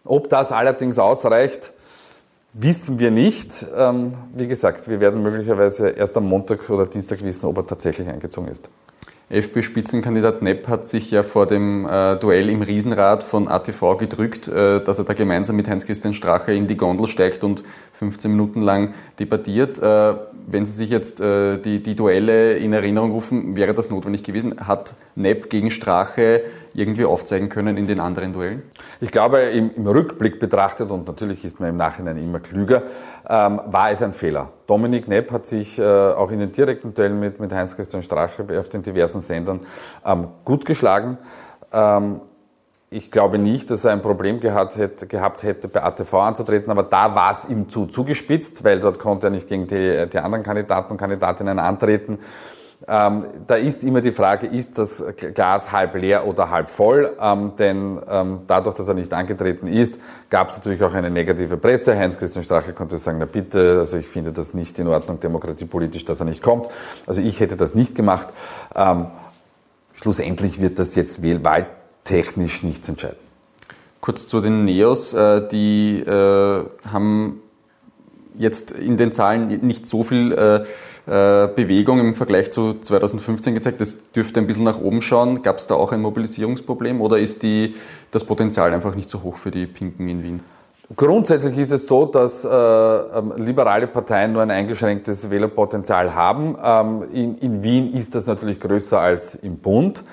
Ob 0.07 0.29
das 0.29 0.51
allerdings 0.51 0.99
ausreicht, 0.99 1.73
wissen 2.53 2.99
wir 2.99 3.11
nicht. 3.11 3.65
Ähm, 3.75 4.13
wie 4.35 4.47
gesagt, 4.47 4.87
wir 4.89 4.99
werden 4.99 5.21
möglicherweise 5.21 5.89
erst 5.89 6.17
am 6.17 6.27
Montag 6.27 6.69
oder 6.69 6.85
Dienstag 6.85 7.23
wissen, 7.23 7.47
ob 7.47 7.57
er 7.57 7.67
tatsächlich 7.67 8.07
eingezogen 8.07 8.49
ist. 8.49 8.69
FPÖ-Spitzenkandidat 9.29 10.41
Nepp 10.41 10.69
hat 10.69 10.87
sich 10.87 11.11
ja 11.11 11.21
vor 11.21 11.47
dem 11.47 11.85
äh, 11.85 12.15
Duell 12.15 12.49
im 12.49 12.61
Riesenrad 12.61 13.23
von 13.23 13.49
ATV 13.49 13.97
gedrückt, 13.97 14.47
äh, 14.47 14.81
dass 14.81 14.99
er 14.99 15.05
da 15.05 15.13
gemeinsam 15.13 15.57
mit 15.57 15.67
Heinz-Christian 15.67 16.13
Strache 16.13 16.53
in 16.53 16.67
die 16.67 16.77
Gondel 16.77 17.07
steigt 17.07 17.43
und 17.43 17.65
15 17.97 18.31
Minuten 18.31 18.61
lang 18.61 18.93
debattiert. 19.19 19.79
Äh, 19.79 20.13
wenn 20.49 20.65
Sie 20.65 20.71
sich 20.71 20.89
jetzt 20.89 21.19
äh, 21.19 21.57
die, 21.57 21.83
die 21.83 21.95
Duelle 21.95 22.57
in 22.57 22.71
Erinnerung 22.71 23.11
rufen, 23.11 23.57
wäre 23.57 23.73
das 23.73 23.89
notwendig 23.89 24.23
gewesen? 24.23 24.55
Hat 24.65 24.95
Nepp 25.15 25.49
gegen 25.49 25.71
Strache 25.71 26.43
irgendwie 26.73 27.05
aufzeigen 27.05 27.49
können 27.49 27.75
in 27.75 27.87
den 27.87 27.99
anderen 27.99 28.33
Duellen? 28.33 28.61
Ich 29.01 29.11
glaube, 29.11 29.39
im, 29.39 29.71
im 29.75 29.87
Rückblick 29.87 30.39
betrachtet, 30.39 30.91
und 30.91 31.07
natürlich 31.07 31.43
ist 31.43 31.59
man 31.59 31.69
im 31.69 31.75
Nachhinein 31.75 32.17
immer 32.17 32.39
klüger, 32.39 32.83
ähm, 33.27 33.59
war 33.65 33.91
es 33.91 34.01
ein 34.01 34.13
Fehler. 34.13 34.53
Dominik 34.67 35.07
Nepp 35.07 35.31
hat 35.31 35.47
sich 35.47 35.79
äh, 35.79 35.83
auch 35.83 36.31
in 36.31 36.39
den 36.39 36.51
direkten 36.51 36.93
Duellen 36.93 37.19
mit, 37.19 37.39
mit 37.39 37.51
Heinz-Christian 37.51 38.03
Strache 38.03 38.45
auf 38.57 38.69
den 38.69 38.83
diversen 38.83 39.21
Sendern 39.21 39.61
ähm, 40.05 40.27
gut 40.45 40.65
geschlagen. 40.65 41.17
Ähm, 41.73 42.21
ich 42.89 43.11
glaube 43.11 43.37
nicht, 43.37 43.69
dass 43.69 43.83
er 43.83 43.91
ein 43.91 44.01
Problem 44.01 44.39
gehabt 44.39 44.77
hätte, 44.77 45.07
gehabt 45.07 45.43
hätte, 45.43 45.67
bei 45.67 45.83
ATV 45.83 46.13
anzutreten, 46.13 46.71
aber 46.71 46.83
da 46.83 47.15
war 47.15 47.31
es 47.31 47.45
ihm 47.45 47.67
zu 47.67 47.85
zugespitzt, 47.85 48.63
weil 48.63 48.79
dort 48.79 48.97
konnte 48.97 49.27
er 49.27 49.29
nicht 49.31 49.49
gegen 49.49 49.67
die, 49.67 50.07
die 50.07 50.19
anderen 50.19 50.43
Kandidaten 50.43 50.91
und 50.91 50.97
Kandidatinnen 50.97 51.59
antreten. 51.59 52.19
Ähm, 52.87 53.25
da 53.47 53.55
ist 53.55 53.83
immer 53.83 54.01
die 54.01 54.11
Frage, 54.11 54.45
ist 54.45 54.77
das 54.77 55.03
Glas 55.33 55.71
halb 55.71 55.95
leer 55.95 56.27
oder 56.27 56.49
halb 56.51 56.69
voll? 56.69 57.11
Ähm, 57.19 57.55
denn 57.57 57.99
ähm, 58.07 58.41
dadurch, 58.45 58.75
dass 58.75 58.87
er 58.87 58.93
nicht 58.93 59.13
angetreten 59.13 59.67
ist, 59.67 59.97
gab 60.29 60.49
es 60.49 60.57
natürlich 60.57 60.83
auch 60.83 60.93
eine 60.93 61.09
negative 61.09 61.57
Presse. 61.57 61.97
Heinz-Christian 61.97 62.45
Strache 62.45 62.73
konnte 62.73 62.97
sagen, 62.97 63.17
na 63.19 63.25
bitte, 63.25 63.77
also 63.79 63.97
ich 63.97 64.07
finde 64.07 64.31
das 64.31 64.53
nicht 64.53 64.77
in 64.77 64.87
Ordnung, 64.87 65.19
demokratiepolitisch, 65.19 66.05
dass 66.05 66.19
er 66.19 66.27
nicht 66.27 66.43
kommt. 66.43 66.67
Also 67.07 67.19
ich 67.19 67.39
hätte 67.39 67.57
das 67.57 67.73
nicht 67.73 67.95
gemacht. 67.95 68.27
Ähm, 68.75 69.07
schlussendlich 69.93 70.61
wird 70.61 70.77
das 70.77 70.95
jetzt 70.95 71.23
wahltechnisch 72.07 72.63
nichts 72.63 72.87
entscheiden. 72.89 73.17
Kurz 74.01 74.27
zu 74.27 74.41
den 74.41 74.65
Neos, 74.65 75.13
äh, 75.13 75.47
die 75.47 75.99
äh, 75.99 76.63
haben 76.91 77.41
jetzt 78.37 78.71
in 78.71 78.97
den 78.97 79.11
Zahlen 79.11 79.47
nicht 79.65 79.87
so 79.87 80.03
viel 80.03 80.31
äh, 80.31 80.65
Bewegung 81.07 82.01
im 82.01 82.15
Vergleich 82.15 82.51
zu 82.51 82.79
2015 82.81 83.55
gezeigt. 83.55 83.79
Das 83.79 83.97
dürfte 84.11 84.41
ein 84.41 84.47
bisschen 84.47 84.65
nach 84.65 84.79
oben 84.79 85.01
schauen. 85.01 85.41
Gab 85.41 85.57
es 85.57 85.65
da 85.65 85.75
auch 85.75 85.93
ein 85.93 86.01
Mobilisierungsproblem 86.01 86.99
oder 86.99 87.17
ist 87.17 87.43
die, 87.43 87.75
das 88.11 88.25
Potenzial 88.25 88.73
einfach 88.73 88.93
nicht 88.93 89.09
so 89.09 89.23
hoch 89.23 89.37
für 89.37 89.49
die 89.49 89.65
Pinken 89.65 90.09
in 90.09 90.23
Wien? 90.23 90.39
Grundsätzlich 90.95 91.57
ist 91.57 91.71
es 91.71 91.87
so, 91.87 92.05
dass 92.05 92.45
äh, 92.45 92.49
ähm, 92.49 93.33
liberale 93.37 93.87
Parteien 93.87 94.33
nur 94.33 94.41
ein 94.41 94.51
eingeschränktes 94.51 95.29
Wählerpotenzial 95.29 96.13
haben. 96.13 96.57
Ähm, 96.61 97.03
in, 97.13 97.37
in 97.39 97.63
Wien 97.63 97.93
ist 97.93 98.13
das 98.13 98.27
natürlich 98.27 98.59
größer 98.59 98.99
als 98.99 99.35
im 99.35 99.57
Bund. 99.57 100.03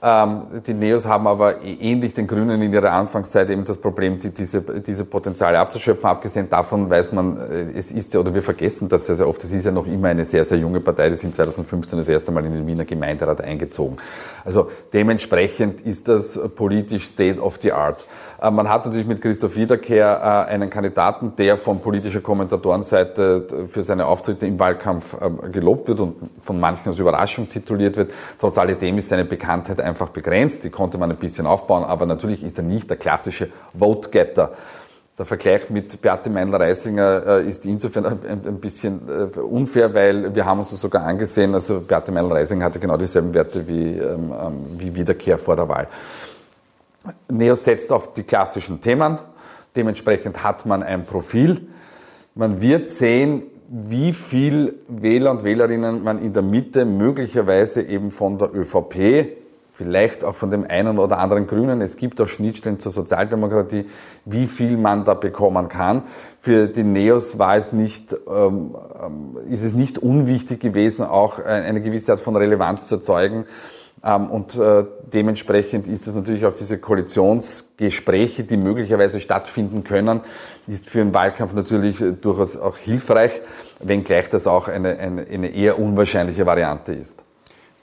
Ähm, 0.00 0.42
die 0.64 0.74
Neos 0.74 1.06
haben 1.06 1.26
aber 1.26 1.64
ähnlich 1.64 2.14
den 2.14 2.26
Grünen 2.26 2.62
in 2.62 2.72
ihrer 2.72 2.92
Anfangszeit 2.92 3.50
eben 3.50 3.64
das 3.64 3.78
Problem, 3.78 4.18
die, 4.20 4.30
diese, 4.30 4.60
diese 4.62 5.04
Potenziale 5.04 5.58
abzuschöpfen. 5.58 6.08
Abgesehen 6.08 6.48
davon 6.48 6.88
weiß 6.88 7.12
man, 7.12 7.36
äh, 7.36 7.72
es 7.76 7.90
ist 7.90 8.14
ja, 8.14 8.20
oder 8.20 8.32
wir 8.32 8.42
vergessen 8.42 8.88
das 8.88 9.06
sehr, 9.06 9.16
sehr 9.16 9.28
oft, 9.28 9.42
es 9.42 9.50
ist 9.50 9.64
ja 9.64 9.72
noch 9.72 9.86
immer 9.86 10.08
eine 10.08 10.24
sehr, 10.24 10.44
sehr 10.44 10.58
junge 10.58 10.80
Partei, 10.80 11.08
die 11.08 11.16
sind 11.16 11.34
2015 11.34 11.98
das 11.98 12.08
erste 12.08 12.30
Mal 12.30 12.46
in 12.46 12.52
den 12.52 12.66
Wiener 12.66 12.84
Gemeinderat 12.84 13.40
eingezogen. 13.40 13.96
Also 14.44 14.68
dementsprechend 14.92 15.80
ist 15.80 16.06
das 16.06 16.38
politisch 16.54 17.04
State 17.04 17.40
of 17.40 17.58
the 17.60 17.72
Art. 17.72 18.06
Äh, 18.40 18.52
man 18.52 18.68
hat 18.68 18.86
natürlich 18.86 19.08
mit 19.08 19.20
Christoph 19.20 19.56
Wiederkehr 19.56 20.46
äh, 20.48 20.52
einen 20.52 20.70
Kandidaten, 20.70 21.34
der 21.36 21.56
von 21.56 21.80
politischer 21.80 22.20
Kommentatorenseite 22.20 23.66
für 23.66 23.82
seine 23.82 24.06
Auftritte 24.06 24.46
im 24.46 24.60
Wahlkampf 24.60 25.16
gelobt 25.50 25.88
wird 25.88 26.00
und 26.00 26.16
von 26.42 26.60
manchen 26.60 26.88
als 26.88 26.98
Überraschung 26.98 27.48
tituliert 27.48 27.96
wird. 27.96 28.12
Trotz 28.38 28.58
alledem 28.58 28.98
ist 28.98 29.08
seine 29.08 29.24
Bekanntheit 29.24 29.80
einfach 29.88 30.10
begrenzt, 30.10 30.64
die 30.64 30.70
konnte 30.70 30.98
man 30.98 31.10
ein 31.10 31.16
bisschen 31.16 31.46
aufbauen, 31.46 31.84
aber 31.84 32.06
natürlich 32.06 32.44
ist 32.44 32.58
er 32.58 32.64
nicht 32.64 32.88
der 32.88 32.96
klassische 32.96 33.50
Vote-Getter. 33.76 34.52
Der 35.18 35.26
Vergleich 35.26 35.68
mit 35.68 36.00
Beate 36.00 36.30
Meinl-Reisinger 36.30 37.26
äh, 37.26 37.48
ist 37.48 37.66
insofern 37.66 38.06
ein, 38.06 38.60
bisschen 38.60 39.00
äh, 39.08 39.38
unfair, 39.40 39.92
weil 39.92 40.32
wir 40.32 40.46
haben 40.46 40.60
uns 40.60 40.70
das 40.70 40.80
sogar 40.80 41.02
angesehen, 41.02 41.54
also 41.54 41.80
Beate 41.80 42.12
Meinl-Reisinger 42.12 42.64
hatte 42.64 42.78
genau 42.78 42.96
dieselben 42.96 43.34
Werte 43.34 43.66
wie, 43.66 43.96
ähm, 43.96 44.32
ähm, 44.32 44.66
wie 44.76 44.94
Wiederkehr 44.94 45.36
vor 45.36 45.56
der 45.56 45.68
Wahl. 45.68 45.88
Neo 47.28 47.56
setzt 47.56 47.92
auf 47.92 48.12
die 48.12 48.22
klassischen 48.22 48.80
Themen, 48.80 49.18
dementsprechend 49.74 50.44
hat 50.44 50.66
man 50.66 50.84
ein 50.84 51.04
Profil. 51.04 51.66
Man 52.36 52.60
wird 52.60 52.88
sehen, 52.88 53.42
wie 53.68 54.12
viel 54.12 54.76
Wähler 54.88 55.32
und 55.32 55.44
Wählerinnen 55.44 56.02
man 56.02 56.22
in 56.22 56.32
der 56.32 56.42
Mitte 56.42 56.84
möglicherweise 56.84 57.82
eben 57.82 58.10
von 58.10 58.38
der 58.38 58.54
ÖVP 58.54 59.36
vielleicht 59.78 60.24
auch 60.24 60.34
von 60.34 60.50
dem 60.50 60.66
einen 60.68 60.98
oder 60.98 61.18
anderen 61.18 61.46
Grünen. 61.46 61.80
Es 61.80 61.96
gibt 61.96 62.20
auch 62.20 62.26
Schnittstellen 62.26 62.80
zur 62.80 62.90
Sozialdemokratie, 62.90 63.86
wie 64.24 64.48
viel 64.48 64.76
man 64.76 65.04
da 65.04 65.14
bekommen 65.14 65.68
kann. 65.68 66.02
Für 66.40 66.66
die 66.66 66.82
Neos 66.82 67.38
war 67.38 67.56
es 67.56 67.72
nicht, 67.72 68.12
ähm, 68.28 68.76
ähm 69.00 69.38
ist 69.48 69.62
es 69.62 69.74
nicht 69.74 69.98
unwichtig 69.98 70.58
gewesen, 70.58 71.06
auch 71.06 71.38
eine 71.38 71.80
gewisse 71.80 72.10
Art 72.10 72.20
von 72.20 72.34
Relevanz 72.34 72.88
zu 72.88 72.96
erzeugen. 72.96 73.44
Ähm, 74.02 74.28
und 74.28 74.56
äh, 74.56 74.84
dementsprechend 75.12 75.86
ist 75.86 76.08
es 76.08 76.14
natürlich 76.14 76.44
auch 76.44 76.54
diese 76.54 76.78
Koalitionsgespräche, 76.78 78.42
die 78.42 78.56
möglicherweise 78.56 79.20
stattfinden 79.20 79.84
können, 79.84 80.22
ist 80.66 80.90
für 80.90 81.02
einen 81.02 81.14
Wahlkampf 81.14 81.54
natürlich 81.54 82.02
durchaus 82.20 82.56
auch 82.56 82.76
hilfreich, 82.76 83.40
wenngleich 83.78 84.28
das 84.28 84.48
auch 84.48 84.66
eine, 84.66 84.98
eine, 84.98 85.24
eine 85.24 85.48
eher 85.54 85.78
unwahrscheinliche 85.78 86.46
Variante 86.46 86.92
ist. 86.94 87.27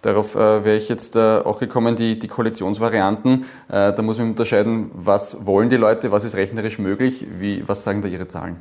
Darauf 0.06 0.36
äh, 0.36 0.64
wäre 0.64 0.76
ich 0.76 0.88
jetzt 0.88 1.16
äh, 1.16 1.40
auch 1.40 1.58
gekommen, 1.58 1.96
die, 1.96 2.20
die 2.20 2.28
Koalitionsvarianten. 2.28 3.46
Äh, 3.70 3.92
da 3.92 4.02
muss 4.04 4.20
man 4.20 4.30
unterscheiden, 4.30 4.92
was 4.94 5.48
wollen 5.48 5.68
die 5.72 5.78
Leute, 5.78 6.12
was 6.12 6.24
ist 6.24 6.36
rechnerisch 6.36 6.78
möglich, 6.78 7.26
wie, 7.40 7.68
was 7.68 7.84
sagen 7.84 8.04
da 8.04 8.08
Ihre 8.08 8.28
Zahlen? 8.28 8.58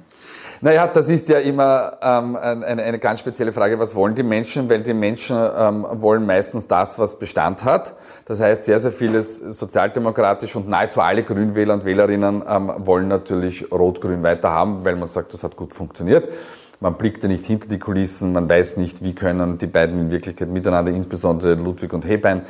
Naja, 0.63 0.87
das 0.87 1.11
ist 1.11 1.29
ja 1.29 1.41
immer 1.41 1.99
ähm, 2.01 2.37
eine, 2.37 2.83
eine 2.83 2.99
ganz 2.99 3.21
spezielle 3.21 3.53
Frage, 3.53 3.79
was 3.79 3.95
wollen 3.95 4.15
die 4.15 4.23
Menschen? 4.23 4.71
Weil 4.71 4.81
die 4.81 4.95
Menschen 4.95 5.37
ähm, 5.37 5.87
wollen 5.91 6.25
meistens 6.25 6.67
das, 6.67 6.99
was 6.99 7.19
Bestand 7.19 7.63
hat. 7.63 7.95
Das 8.25 8.41
heißt, 8.41 8.65
sehr, 8.65 8.81
sehr 8.81 8.93
vieles 8.93 9.37
sozialdemokratisch 9.37 10.57
und 10.57 10.67
nahezu 10.67 11.03
alle 11.03 11.25
Grünwähler 11.25 11.75
und 11.75 11.85
Wählerinnen 11.85 12.43
ähm, 12.49 12.73
wollen 12.79 13.09
natürlich 13.09 13.71
Rot-Grün 13.71 14.23
weiter 14.23 14.49
haben, 14.49 14.83
weil 14.87 14.97
man 14.97 15.09
sagt, 15.09 15.35
das 15.35 15.45
hat 15.45 15.57
gut 15.57 15.75
funktioniert. 15.75 16.27
Man 16.85 16.99
blickte 16.99 17.29
nicht 17.29 17.47
hinter 17.47 17.67
die 17.67 17.79
Kulissen, 17.79 18.35
man 18.35 18.47
weiß 18.47 18.77
nicht, 18.77 19.03
wie 19.03 19.15
können 19.15 19.57
die 19.57 19.67
beiden 19.67 19.99
in 19.99 20.11
Wirklichkeit 20.11 20.51
miteinander, 20.51 20.91
insbesondere 20.91 21.55
Ludwig 21.55 21.95
und 21.95 22.07
Hebein. 22.07 22.43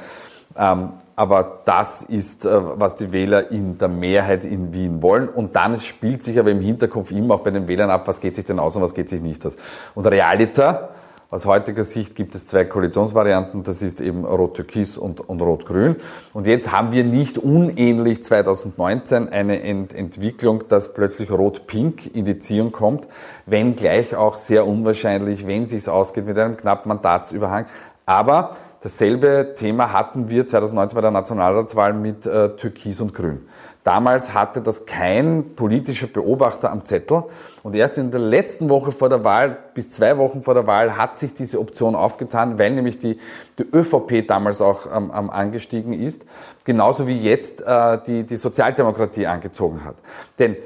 Ähm, 0.56 0.88
aber 1.14 1.60
das 1.64 2.02
ist, 2.02 2.44
äh, 2.44 2.50
was 2.52 2.96
die 2.96 3.12
Wähler 3.12 3.52
in 3.52 3.78
der 3.78 3.86
Mehrheit 3.86 4.44
in 4.44 4.72
Wien 4.72 5.04
wollen. 5.04 5.28
Und 5.28 5.54
dann 5.54 5.78
spielt 5.78 6.24
sich 6.24 6.36
aber 6.36 6.50
im 6.50 6.60
Hinterkopf 6.60 7.12
immer 7.12 7.36
auch 7.36 7.42
bei 7.44 7.52
den 7.52 7.68
Wählern 7.68 7.90
ab, 7.90 8.08
was 8.08 8.18
geht 8.18 8.34
sich 8.34 8.44
denn 8.44 8.58
aus 8.58 8.74
und 8.74 8.82
was 8.82 8.94
geht 8.94 9.08
sich 9.08 9.22
nicht 9.22 9.46
aus. 9.46 9.56
Und 9.94 10.04
Realita, 10.04 10.88
aus 11.34 11.46
heutiger 11.46 11.82
Sicht 11.82 12.14
gibt 12.14 12.36
es 12.36 12.46
zwei 12.46 12.64
Koalitionsvarianten, 12.64 13.64
das 13.64 13.82
ist 13.82 14.00
eben 14.00 14.24
Rot-Türkis 14.24 14.96
und, 14.96 15.20
und 15.20 15.42
Rot-Grün. 15.42 15.96
Und 16.32 16.46
jetzt 16.46 16.70
haben 16.70 16.92
wir 16.92 17.02
nicht 17.02 17.38
unähnlich 17.38 18.22
2019 18.22 19.30
eine 19.30 19.60
Ent 19.62 19.92
Entwicklung, 19.92 20.68
dass 20.68 20.94
plötzlich 20.94 21.32
Rot-Pink 21.32 22.14
in 22.14 22.24
die 22.24 22.38
Ziehung 22.38 22.70
kommt, 22.70 23.08
wenn 23.46 23.74
gleich 23.74 24.14
auch 24.14 24.36
sehr 24.36 24.64
unwahrscheinlich, 24.64 25.44
wenn 25.44 25.66
sich's 25.66 25.88
ausgeht 25.88 26.24
mit 26.24 26.38
einem 26.38 26.56
knappen 26.56 26.88
Mandatsüberhang. 26.88 27.66
Aber 28.06 28.50
dasselbe 28.80 29.54
Thema 29.56 29.92
hatten 29.92 30.28
wir 30.28 30.46
2019 30.46 30.94
bei 30.94 31.00
der 31.00 31.10
Nationalratswahl 31.10 31.94
mit 31.94 32.26
äh, 32.26 32.50
Türkis 32.56 33.00
und 33.00 33.14
Grün. 33.14 33.46
Damals 33.82 34.32
hatte 34.32 34.62
das 34.62 34.86
kein 34.86 35.54
politischer 35.56 36.06
Beobachter 36.06 36.70
am 36.70 36.86
Zettel. 36.86 37.24
Und 37.62 37.74
erst 37.74 37.98
in 37.98 38.10
der 38.10 38.20
letzten 38.20 38.70
Woche 38.70 38.92
vor 38.92 39.10
der 39.10 39.24
Wahl, 39.24 39.58
bis 39.74 39.90
zwei 39.90 40.16
Wochen 40.16 40.42
vor 40.42 40.54
der 40.54 40.66
Wahl, 40.66 40.96
hat 40.96 41.18
sich 41.18 41.34
diese 41.34 41.60
Option 41.60 41.94
aufgetan, 41.94 42.58
weil 42.58 42.70
nämlich 42.70 42.98
die, 42.98 43.18
die 43.58 43.62
ÖVP 43.62 44.26
damals 44.26 44.62
auch 44.62 44.86
ähm, 44.86 45.10
angestiegen 45.10 45.92
ist. 45.92 46.24
Genauso 46.64 47.06
wie 47.06 47.18
jetzt 47.18 47.60
äh, 47.60 47.98
die, 48.06 48.24
die 48.24 48.36
Sozialdemokratie 48.36 49.26
angezogen 49.26 49.84
hat. 49.84 49.96
Denn 50.38 50.56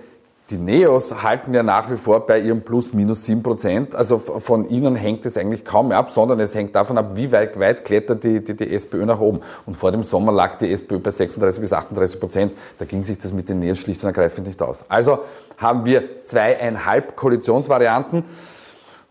die 0.50 0.56
Neos 0.56 1.22
halten 1.22 1.52
ja 1.52 1.62
nach 1.62 1.90
wie 1.90 1.96
vor 1.96 2.24
bei 2.24 2.40
ihrem 2.40 2.62
Plus 2.62 2.94
minus 2.94 3.24
sieben 3.24 3.42
Prozent. 3.42 3.94
Also 3.94 4.18
von 4.18 4.68
ihnen 4.70 4.96
hängt 4.96 5.26
es 5.26 5.36
eigentlich 5.36 5.64
kaum 5.64 5.88
mehr 5.88 5.98
ab, 5.98 6.10
sondern 6.10 6.40
es 6.40 6.54
hängt 6.54 6.74
davon 6.74 6.96
ab, 6.96 7.16
wie 7.16 7.30
weit, 7.32 7.58
weit 7.58 7.84
klettert 7.84 8.24
die, 8.24 8.42
die, 8.42 8.56
die 8.56 8.72
SPÖ 8.74 9.04
nach 9.04 9.20
oben. 9.20 9.40
Und 9.66 9.74
vor 9.74 9.92
dem 9.92 10.02
Sommer 10.02 10.32
lag 10.32 10.56
die 10.56 10.72
SPÖ 10.72 11.00
bei 11.00 11.10
36 11.10 11.60
bis 11.60 11.72
38 11.72 12.18
Prozent. 12.18 12.52
Da 12.78 12.86
ging 12.86 13.04
sich 13.04 13.18
das 13.18 13.32
mit 13.32 13.48
den 13.48 13.58
Neos 13.58 13.78
schlicht 13.78 14.02
und 14.02 14.06
ergreifend 14.06 14.46
nicht 14.46 14.62
aus. 14.62 14.84
Also 14.88 15.18
haben 15.58 15.84
wir 15.84 16.24
zweieinhalb 16.24 17.14
Koalitionsvarianten. 17.14 18.24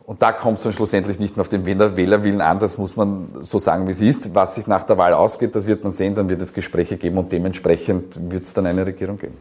Und 0.06 0.22
da 0.22 0.32
kommt 0.32 0.58
es 0.58 0.64
dann 0.64 0.72
schlussendlich 0.72 1.20
nicht 1.20 1.36
mehr 1.36 1.42
auf 1.42 1.50
den 1.50 1.66
Wählerwillen 1.66 2.40
an, 2.40 2.60
das 2.60 2.78
muss 2.78 2.96
man 2.96 3.28
so 3.42 3.60
sagen, 3.60 3.88
wie 3.88 3.92
es 3.92 4.00
ist. 4.00 4.34
Was 4.34 4.56
sich 4.56 4.66
nach 4.66 4.84
der 4.84 4.98
Wahl 4.98 5.14
ausgeht, 5.14 5.54
das 5.54 5.68
wird 5.68 5.84
man 5.84 5.92
sehen, 5.92 6.16
dann 6.16 6.30
wird 6.30 6.42
es 6.42 6.54
Gespräche 6.54 6.96
geben 6.96 7.18
und 7.18 7.34
dementsprechend 7.34 8.32
wird 8.32 8.46
es 8.46 8.54
dann 8.54 8.68
eine 8.68 8.86
Regierung 8.86 9.18
geben. 9.18 9.36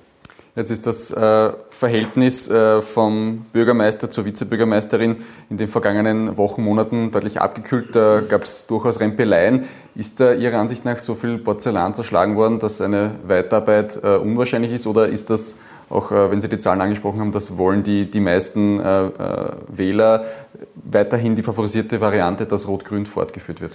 Jetzt 0.56 0.70
ist 0.70 0.86
das 0.86 1.10
äh, 1.10 1.52
Verhältnis 1.68 2.48
äh, 2.48 2.80
vom 2.80 3.44
Bürgermeister 3.52 4.08
zur 4.08 4.25
Vizebürgermeisterin 4.25 5.16
in 5.50 5.58
den 5.58 5.68
vergangenen 5.68 6.38
Wochen, 6.38 6.62
Monaten 6.62 7.10
deutlich 7.10 7.42
abgekühlt. 7.42 7.94
Da 7.94 8.22
gab 8.22 8.44
es 8.44 8.66
durchaus 8.66 8.98
Rempeleien. 8.98 9.66
Ist 9.94 10.18
da 10.18 10.32
Ihrer 10.32 10.58
Ansicht 10.58 10.86
nach 10.86 10.98
so 10.98 11.14
viel 11.14 11.36
Porzellan 11.36 11.92
zerschlagen 11.92 12.36
worden, 12.36 12.58
dass 12.58 12.80
eine 12.80 13.16
Weiterarbeit 13.26 14.00
äh, 14.02 14.16
unwahrscheinlich 14.16 14.72
ist? 14.72 14.86
Oder 14.86 15.08
ist 15.08 15.28
das 15.28 15.56
auch, 15.90 16.10
wenn 16.10 16.40
Sie 16.40 16.48
die 16.48 16.58
Zahlen 16.58 16.80
angesprochen 16.80 17.20
haben, 17.20 17.30
das 17.30 17.58
wollen 17.58 17.84
die, 17.84 18.10
die 18.10 18.18
meisten 18.18 18.80
äh, 18.80 19.06
äh, 19.06 19.10
Wähler 19.68 20.25
weiterhin 20.75 21.36
die 21.36 21.44
favorisierte 21.44 22.00
Variante, 22.00 22.46
dass 22.46 22.66
Rot-Grün 22.66 23.06
fortgeführt 23.06 23.60
wird? 23.60 23.72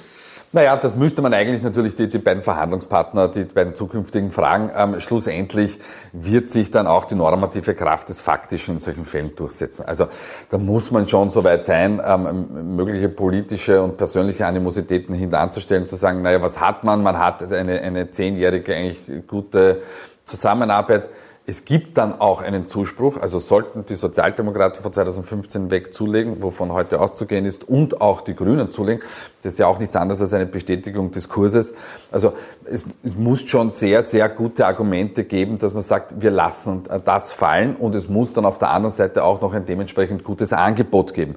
Naja, 0.53 0.75
das 0.75 0.97
müsste 0.97 1.21
man 1.21 1.33
eigentlich 1.33 1.63
natürlich 1.63 1.95
die, 1.95 2.09
die 2.09 2.17
beiden 2.17 2.43
Verhandlungspartner, 2.43 3.29
die 3.29 3.45
beiden 3.45 3.73
zukünftigen 3.73 4.33
fragen. 4.33 4.69
Ähm, 4.75 4.99
schlussendlich 4.99 5.79
wird 6.11 6.49
sich 6.49 6.71
dann 6.71 6.87
auch 6.87 7.05
die 7.05 7.15
normative 7.15 7.73
Kraft 7.73 8.09
des 8.09 8.19
Faktischen 8.19 8.75
in 8.75 8.79
solchen 8.79 9.05
Fällen 9.05 9.33
durchsetzen. 9.33 9.85
Also 9.85 10.07
da 10.49 10.57
muss 10.57 10.91
man 10.91 11.07
schon 11.07 11.29
so 11.29 11.45
weit 11.45 11.63
sein, 11.63 12.01
ähm, 12.05 12.75
mögliche 12.75 13.07
politische 13.07 13.81
und 13.81 13.95
persönliche 13.95 14.45
Animositäten 14.45 15.15
hintanzustellen, 15.15 15.85
zu 15.85 15.95
sagen, 15.95 16.21
naja, 16.21 16.41
was 16.41 16.59
hat 16.59 16.83
man? 16.83 17.01
Man 17.01 17.17
hat 17.17 17.53
eine, 17.53 17.79
eine 17.79 18.11
zehnjährige 18.11 18.75
eigentlich 18.75 19.27
gute 19.27 19.81
Zusammenarbeit 20.25 21.09
es 21.47 21.65
gibt 21.65 21.97
dann 21.97 22.13
auch 22.13 22.41
einen 22.41 22.67
Zuspruch, 22.67 23.17
also 23.17 23.39
sollten 23.39 23.85
die 23.85 23.95
Sozialdemokraten 23.95 24.83
von 24.83 24.93
2015 24.93 25.71
weg 25.71 25.91
zulegen, 25.91 26.43
wovon 26.43 26.71
heute 26.71 27.01
auszugehen 27.01 27.45
ist, 27.45 27.67
und 27.67 27.99
auch 27.99 28.21
die 28.21 28.35
Grünen 28.35 28.71
zulegen. 28.71 29.03
Das 29.41 29.53
ist 29.53 29.59
ja 29.59 29.65
auch 29.65 29.79
nichts 29.79 29.95
anderes 29.95 30.21
als 30.21 30.33
eine 30.35 30.45
Bestätigung 30.45 31.09
des 31.11 31.29
Kurses. 31.29 31.73
Also 32.11 32.33
es, 32.65 32.83
es 33.01 33.15
muss 33.15 33.41
schon 33.41 33.71
sehr, 33.71 34.03
sehr 34.03 34.29
gute 34.29 34.67
Argumente 34.67 35.23
geben, 35.23 35.57
dass 35.57 35.73
man 35.73 35.81
sagt, 35.81 36.21
wir 36.21 36.31
lassen 36.31 36.83
das 37.05 37.33
fallen 37.33 37.75
und 37.75 37.95
es 37.95 38.07
muss 38.07 38.33
dann 38.33 38.45
auf 38.45 38.59
der 38.59 38.69
anderen 38.69 38.95
Seite 38.95 39.23
auch 39.23 39.41
noch 39.41 39.53
ein 39.53 39.65
dementsprechend 39.65 40.23
gutes 40.23 40.53
Angebot 40.53 41.13
geben 41.15 41.35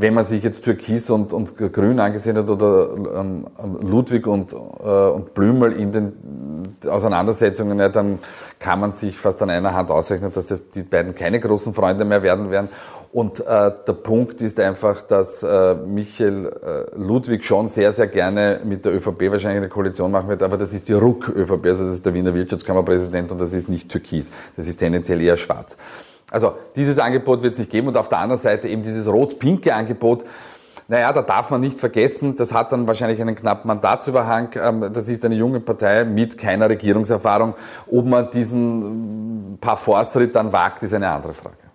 wenn 0.00 0.14
man 0.14 0.24
sich 0.24 0.44
jetzt 0.44 0.62
Türkis 0.62 1.10
und, 1.10 1.32
und 1.32 1.56
Grün 1.56 1.98
angesehen 1.98 2.38
hat 2.38 2.48
oder 2.48 2.90
ähm, 3.16 3.46
Ludwig 3.80 4.26
und, 4.26 4.52
äh, 4.52 4.56
und 4.56 5.34
Blümel 5.34 5.72
in 5.72 5.90
den 5.90 6.12
Auseinandersetzungen, 6.88 7.78
ja, 7.80 7.88
dann 7.88 8.20
kann 8.60 8.78
man 8.78 8.92
sich 8.92 9.18
fast 9.18 9.42
an 9.42 9.50
einer 9.50 9.74
Hand 9.74 9.90
ausrechnen, 9.90 10.30
dass 10.32 10.46
das 10.46 10.70
die 10.70 10.84
beiden 10.84 11.14
keine 11.14 11.40
großen 11.40 11.74
Freunde 11.74 12.04
mehr 12.04 12.22
werden 12.22 12.50
werden. 12.50 12.68
Und 13.10 13.40
äh, 13.40 13.72
der 13.86 13.92
Punkt 13.94 14.42
ist 14.42 14.60
einfach, 14.60 15.00
dass 15.02 15.42
äh, 15.42 15.74
Michael 15.74 16.46
äh, 16.46 16.96
Ludwig 16.96 17.42
schon 17.42 17.68
sehr, 17.68 17.90
sehr 17.92 18.06
gerne 18.06 18.60
mit 18.64 18.84
der 18.84 18.94
ÖVP 18.94 19.30
wahrscheinlich 19.30 19.58
eine 19.58 19.68
Koalition 19.70 20.10
machen 20.10 20.28
wird, 20.28 20.42
aber 20.42 20.58
das 20.58 20.74
ist 20.74 20.88
die 20.88 20.92
RUK-ÖVP, 20.92 21.66
also 21.66 21.84
das 21.84 21.94
ist 21.94 22.06
der 22.06 22.12
Wiener 22.12 22.34
Wirtschaftskammerpräsident 22.34 23.32
und 23.32 23.40
das 23.40 23.54
ist 23.54 23.68
nicht 23.70 23.88
Türkis, 23.88 24.30
das 24.56 24.66
ist 24.66 24.76
tendenziell 24.76 25.22
eher 25.22 25.38
schwarz. 25.38 25.78
Also 26.30 26.54
dieses 26.76 26.98
Angebot 26.98 27.42
wird 27.42 27.54
es 27.54 27.58
nicht 27.58 27.70
geben 27.70 27.88
und 27.88 27.96
auf 27.96 28.10
der 28.10 28.18
anderen 28.18 28.40
Seite 28.40 28.68
eben 28.68 28.82
dieses 28.82 29.08
rot-pinke 29.08 29.74
Angebot. 29.74 30.24
Naja, 30.88 31.12
da 31.12 31.22
darf 31.22 31.50
man 31.50 31.62
nicht 31.62 31.78
vergessen, 31.78 32.36
das 32.36 32.52
hat 32.52 32.72
dann 32.72 32.86
wahrscheinlich 32.86 33.20
einen 33.22 33.34
knappen 33.34 33.68
Mandatsüberhang. 33.68 34.50
Ähm, 34.62 34.90
das 34.92 35.08
ist 35.08 35.24
eine 35.24 35.34
junge 35.34 35.60
Partei 35.60 36.04
mit 36.04 36.36
keiner 36.36 36.68
Regierungserfahrung. 36.68 37.54
Ob 37.90 38.04
man 38.04 38.30
diesen 38.30 39.56
Parforce-Ritt 39.60 40.34
dann 40.34 40.52
wagt, 40.52 40.82
ist 40.82 40.92
eine 40.92 41.10
andere 41.10 41.32
Frage. 41.32 41.67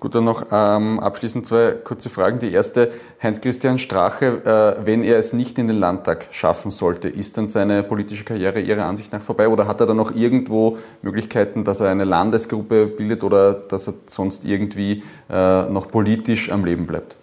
Gut, 0.00 0.14
dann 0.14 0.24
noch 0.24 0.46
ähm, 0.52 1.00
abschließend 1.00 1.44
zwei 1.44 1.72
kurze 1.72 2.08
Fragen. 2.08 2.38
Die 2.38 2.52
erste, 2.52 2.92
Heinz-Christian 3.20 3.78
Strache, 3.78 4.76
äh, 4.80 4.86
wenn 4.86 5.02
er 5.02 5.18
es 5.18 5.32
nicht 5.32 5.58
in 5.58 5.66
den 5.66 5.78
Landtag 5.78 6.28
schaffen 6.30 6.70
sollte, 6.70 7.08
ist 7.08 7.36
dann 7.36 7.48
seine 7.48 7.82
politische 7.82 8.24
Karriere 8.24 8.60
Ihrer 8.60 8.84
Ansicht 8.84 9.12
nach 9.12 9.22
vorbei 9.22 9.48
oder 9.48 9.66
hat 9.66 9.80
er 9.80 9.86
dann 9.86 9.96
noch 9.96 10.14
irgendwo 10.14 10.78
Möglichkeiten, 11.02 11.64
dass 11.64 11.80
er 11.80 11.90
eine 11.90 12.04
Landesgruppe 12.04 12.86
bildet 12.86 13.24
oder 13.24 13.54
dass 13.54 13.88
er 13.88 13.94
sonst 14.06 14.44
irgendwie 14.44 15.02
äh, 15.28 15.62
noch 15.64 15.88
politisch 15.88 16.52
am 16.52 16.64
Leben 16.64 16.86
bleibt? 16.86 17.17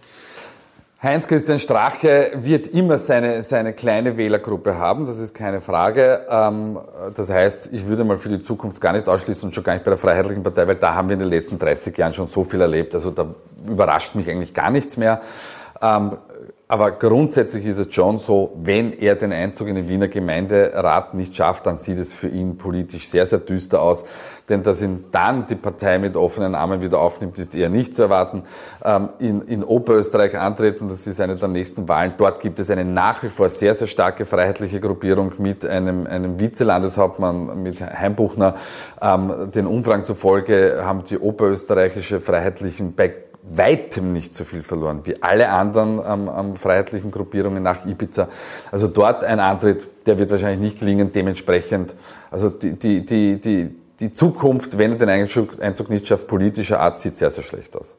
Heinz-Christian 1.05 1.59
Strache 1.59 2.31
wird 2.33 2.67
immer 2.67 2.97
seine, 2.97 3.43
seine 3.43 3.73
kleine 3.73 4.17
Wählergruppe 4.17 4.79
haben, 4.79 5.05
das 5.05 5.19
ist 5.19 5.35
keine 5.35 5.61
Frage. 5.61 6.25
Ähm, 6.27 6.79
das 7.13 7.29
heißt, 7.29 7.69
ich 7.71 7.85
würde 7.85 8.03
mal 8.03 8.17
für 8.17 8.29
die 8.29 8.41
Zukunft 8.41 8.81
gar 8.81 8.91
nicht 8.91 9.07
ausschließen 9.07 9.43
und 9.43 9.53
schon 9.53 9.63
gar 9.63 9.73
nicht 9.73 9.85
bei 9.85 9.91
der 9.91 9.99
Freiheitlichen 9.99 10.41
Partei, 10.41 10.67
weil 10.67 10.77
da 10.77 10.95
haben 10.95 11.07
wir 11.07 11.13
in 11.13 11.19
den 11.19 11.29
letzten 11.29 11.59
30 11.59 11.95
Jahren 11.95 12.15
schon 12.15 12.25
so 12.25 12.43
viel 12.43 12.59
erlebt. 12.59 12.95
Also 12.95 13.11
da 13.11 13.27
überrascht 13.69 14.15
mich 14.15 14.27
eigentlich 14.31 14.55
gar 14.55 14.71
nichts 14.71 14.97
mehr. 14.97 15.21
Aber 16.67 16.93
grundsätzlich 16.93 17.63
ist 17.67 17.77
es 17.77 17.93
schon 17.93 18.17
so, 18.17 18.51
wenn 18.55 18.91
er 18.93 19.13
den 19.13 19.31
Einzug 19.31 19.67
in 19.67 19.75
den 19.75 19.87
Wiener 19.87 20.07
Gemeinderat 20.07 21.13
nicht 21.13 21.35
schafft, 21.35 21.67
dann 21.67 21.75
sieht 21.75 21.99
es 21.99 22.11
für 22.11 22.27
ihn 22.27 22.57
politisch 22.57 23.07
sehr, 23.07 23.27
sehr 23.27 23.37
düster 23.37 23.81
aus. 23.81 24.03
Denn 24.49 24.63
dass 24.63 24.81
ihn 24.81 25.05
dann 25.11 25.45
die 25.45 25.55
Partei 25.55 25.99
mit 25.99 26.15
offenen 26.15 26.55
Armen 26.55 26.81
wieder 26.81 26.99
aufnimmt, 26.99 27.37
ist 27.37 27.55
eher 27.55 27.69
nicht 27.69 27.93
zu 27.93 28.01
erwarten. 28.01 28.43
Ähm, 28.83 29.09
in, 29.19 29.41
in 29.43 29.63
Oberösterreich 29.63 30.39
antreten, 30.39 30.87
das 30.87 31.05
ist 31.05 31.21
eine 31.21 31.35
der 31.35 31.49
nächsten 31.49 31.87
Wahlen. 31.87 32.15
Dort 32.17 32.39
gibt 32.39 32.59
es 32.59 32.71
eine 32.71 32.83
nach 32.83 33.21
wie 33.21 33.29
vor 33.29 33.47
sehr, 33.49 33.75
sehr 33.75 33.87
starke 33.87 34.25
freiheitliche 34.25 34.79
Gruppierung 34.79 35.33
mit 35.37 35.67
einem, 35.67 36.07
einem 36.07 36.39
Vizelandeshauptmann, 36.39 37.61
mit 37.61 37.79
Heimbuchner. 37.79 38.55
Ähm, 38.99 39.51
den 39.53 39.67
Umfragen 39.67 40.03
zufolge 40.03 40.81
haben 40.83 41.03
die 41.03 41.19
oberösterreichische 41.19 42.21
Freiheitlichen 42.21 42.95
bei 42.95 43.13
weitem 43.49 44.13
nicht 44.13 44.33
so 44.33 44.43
viel 44.43 44.61
verloren 44.61 45.01
wie 45.03 45.21
alle 45.21 45.49
anderen 45.49 46.01
ähm, 46.05 46.29
ähm, 46.35 46.55
freiheitlichen 46.55 47.11
Gruppierungen 47.11 47.61
nach 47.61 47.85
Ibiza. 47.85 48.27
Also 48.71 48.87
dort 48.87 49.23
ein 49.23 49.39
Antritt, 49.39 49.87
der 50.05 50.17
wird 50.17 50.31
wahrscheinlich 50.31 50.59
nicht 50.59 50.79
gelingen. 50.79 51.11
Dementsprechend, 51.11 51.95
also 52.31 52.49
die, 52.49 52.73
die, 52.73 53.05
die, 53.05 53.39
die, 53.39 53.75
die 53.99 54.13
Zukunft, 54.13 54.77
wenn 54.77 54.91
er 54.91 54.97
den 54.97 55.09
Einzug 55.09 55.89
nicht 55.89 56.07
schafft, 56.07 56.27
politischer 56.27 56.79
Art, 56.79 56.99
sieht 56.99 57.15
sehr, 57.15 57.29
sehr 57.29 57.43
schlecht 57.43 57.75
aus. 57.77 57.97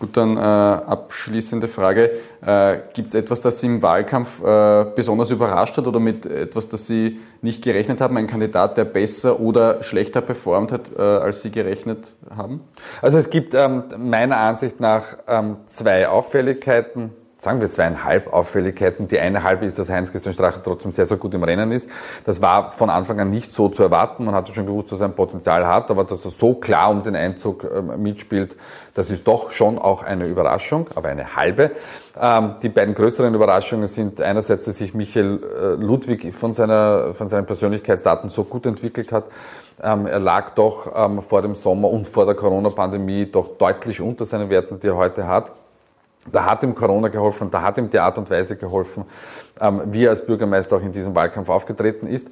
Gut, 0.00 0.16
dann 0.16 0.38
äh, 0.38 0.40
abschließende 0.40 1.68
Frage. 1.68 2.12
Äh, 2.40 2.78
Gibt 2.94 3.08
es 3.08 3.14
etwas, 3.14 3.42
das 3.42 3.60
Sie 3.60 3.66
im 3.66 3.82
Wahlkampf 3.82 4.42
äh, 4.42 4.86
besonders 4.96 5.30
überrascht 5.30 5.76
hat 5.76 5.86
oder 5.86 6.00
mit 6.00 6.24
etwas, 6.24 6.70
das 6.70 6.86
Sie 6.86 7.20
nicht 7.42 7.62
gerechnet 7.62 8.00
haben? 8.00 8.16
Ein 8.16 8.26
Kandidat, 8.26 8.78
der 8.78 8.86
besser 8.86 9.40
oder 9.40 9.82
schlechter 9.82 10.22
performt 10.22 10.72
hat, 10.72 10.90
äh, 10.96 11.02
als 11.02 11.42
Sie 11.42 11.50
gerechnet 11.50 12.14
haben? 12.34 12.62
Also 13.02 13.18
es 13.18 13.28
gibt 13.28 13.52
ähm, 13.52 13.84
meiner 13.98 14.38
Ansicht 14.38 14.80
nach 14.80 15.18
ähm, 15.28 15.58
zwei 15.66 16.08
Auffälligkeiten 16.08 17.10
sagen 17.40 17.60
wir 17.60 17.70
zweieinhalb 17.70 18.32
Auffälligkeiten. 18.32 19.08
Die 19.08 19.18
eine 19.18 19.42
halbe 19.42 19.64
ist, 19.64 19.78
dass 19.78 19.88
Heinz-Christian 19.88 20.34
Strache 20.34 20.60
trotzdem 20.62 20.92
sehr, 20.92 21.06
sehr 21.06 21.16
gut 21.16 21.32
im 21.32 21.42
Rennen 21.42 21.72
ist. 21.72 21.88
Das 22.24 22.42
war 22.42 22.70
von 22.70 22.90
Anfang 22.90 23.18
an 23.18 23.30
nicht 23.30 23.52
so 23.52 23.70
zu 23.70 23.82
erwarten. 23.82 24.26
Man 24.26 24.34
hatte 24.34 24.54
schon 24.54 24.66
gewusst, 24.66 24.92
dass 24.92 25.00
er 25.00 25.06
ein 25.06 25.14
Potenzial 25.14 25.66
hat, 25.66 25.90
aber 25.90 26.04
dass 26.04 26.24
er 26.24 26.30
so 26.30 26.54
klar 26.54 26.90
um 26.90 27.02
den 27.02 27.16
Einzug 27.16 27.64
ähm, 27.64 28.02
mitspielt, 28.02 28.56
das 28.92 29.10
ist 29.10 29.26
doch 29.26 29.52
schon 29.52 29.78
auch 29.78 30.02
eine 30.02 30.26
Überraschung, 30.26 30.90
aber 30.94 31.08
eine 31.08 31.34
halbe. 31.36 31.70
Ähm, 32.20 32.56
die 32.62 32.68
beiden 32.68 32.94
größeren 32.94 33.34
Überraschungen 33.34 33.86
sind 33.86 34.20
einerseits, 34.20 34.64
dass 34.64 34.76
sich 34.76 34.92
Michael 34.92 35.40
äh, 35.42 35.82
Ludwig 35.82 36.34
von, 36.34 36.52
seiner, 36.52 37.14
von 37.14 37.26
seinen 37.26 37.46
Persönlichkeitsdaten 37.46 38.28
so 38.28 38.44
gut 38.44 38.66
entwickelt 38.66 39.12
hat. 39.12 39.24
Ähm, 39.82 40.06
er 40.06 40.18
lag 40.18 40.50
doch 40.50 41.22
vor 41.22 41.40
dem 41.40 41.54
Sommer 41.54 41.88
und 41.88 42.06
vor 42.06 42.26
der 42.26 42.34
Corona-Pandemie 42.34 43.26
doch 43.26 43.56
deutlich 43.56 44.02
unter 44.02 44.26
seinen 44.26 44.50
Werten, 44.50 44.78
die 44.78 44.88
er 44.88 44.96
heute 44.96 45.26
hat. 45.26 45.52
Da 46.30 46.44
hat 46.44 46.62
ihm 46.62 46.74
Corona 46.74 47.08
geholfen, 47.08 47.50
da 47.50 47.62
hat 47.62 47.78
ihm 47.78 47.88
die 47.88 47.98
Art 47.98 48.18
und 48.18 48.28
Weise 48.30 48.56
geholfen, 48.56 49.04
ähm, 49.60 49.82
wie 49.86 50.04
er 50.04 50.10
als 50.10 50.24
Bürgermeister 50.24 50.76
auch 50.76 50.82
in 50.82 50.92
diesem 50.92 51.14
Wahlkampf 51.14 51.48
aufgetreten 51.48 52.06
ist. 52.06 52.30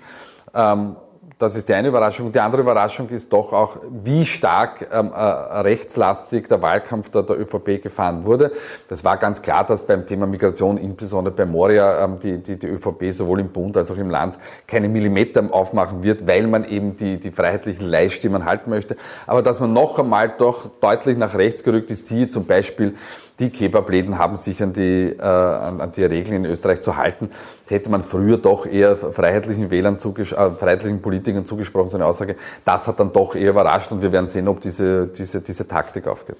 Das 1.38 1.54
ist 1.54 1.68
die 1.68 1.74
eine 1.74 1.86
Überraschung. 1.86 2.32
Die 2.32 2.40
andere 2.40 2.62
Überraschung 2.62 3.10
ist 3.10 3.32
doch 3.32 3.52
auch, 3.52 3.76
wie 4.02 4.26
stark 4.26 4.88
ähm, 4.92 5.12
äh, 5.14 5.20
rechtslastig 5.60 6.48
der 6.48 6.60
Wahlkampf 6.62 7.10
der, 7.10 7.22
der, 7.22 7.38
ÖVP 7.38 7.80
gefahren 7.80 8.24
wurde. 8.24 8.50
Das 8.88 9.04
war 9.04 9.18
ganz 9.18 9.40
klar, 9.40 9.64
dass 9.64 9.86
beim 9.86 10.04
Thema 10.04 10.26
Migration, 10.26 10.78
insbesondere 10.78 11.32
bei 11.32 11.46
Moria, 11.46 12.02
ähm, 12.02 12.18
die, 12.18 12.38
die, 12.42 12.58
die 12.58 12.66
ÖVP 12.66 13.12
sowohl 13.12 13.38
im 13.38 13.50
Bund 13.50 13.76
als 13.76 13.88
auch 13.92 13.96
im 13.96 14.10
Land 14.10 14.36
keine 14.66 14.88
Millimeter 14.88 15.44
aufmachen 15.52 16.02
wird, 16.02 16.26
weil 16.26 16.48
man 16.48 16.64
eben 16.64 16.96
die, 16.96 17.20
die 17.20 17.30
freiheitlichen 17.30 17.86
Leihstimmen 17.86 18.44
halten 18.44 18.70
möchte. 18.70 18.96
Aber 19.28 19.40
dass 19.40 19.60
man 19.60 19.72
noch 19.72 19.96
einmal 19.96 20.34
doch 20.36 20.66
deutlich 20.80 21.16
nach 21.16 21.36
rechts 21.36 21.62
gerückt 21.62 21.92
ist, 21.92 22.08
siehe 22.08 22.26
zum 22.26 22.46
Beispiel 22.46 22.94
die 23.38 23.50
Kebabläden 23.50 24.18
haben 24.18 24.36
sich 24.36 24.62
an 24.62 24.72
die, 24.72 25.14
äh, 25.16 25.22
an, 25.22 25.80
an, 25.80 25.92
die 25.92 26.02
Regeln 26.02 26.44
in 26.44 26.50
Österreich 26.50 26.80
zu 26.80 26.96
halten. 26.96 27.30
Das 27.68 27.74
hätte 27.74 27.90
man 27.90 28.02
früher 28.02 28.38
doch 28.38 28.64
eher 28.64 28.96
freiheitlichen 28.96 29.70
Wählern, 29.70 29.98
zuges 29.98 30.32
äh, 30.32 30.50
freiheitlichen 30.52 31.02
Politikern 31.02 31.44
zugesprochen, 31.44 31.90
so 31.90 31.98
eine 31.98 32.06
Aussage. 32.06 32.36
Das 32.64 32.88
hat 32.88 32.98
dann 32.98 33.12
doch 33.12 33.34
eher 33.34 33.50
überrascht 33.50 33.92
und 33.92 34.00
wir 34.00 34.10
werden 34.10 34.26
sehen, 34.26 34.48
ob 34.48 34.62
diese, 34.62 35.06
diese, 35.08 35.42
diese 35.42 35.68
Taktik 35.68 36.06
aufgeht. 36.06 36.38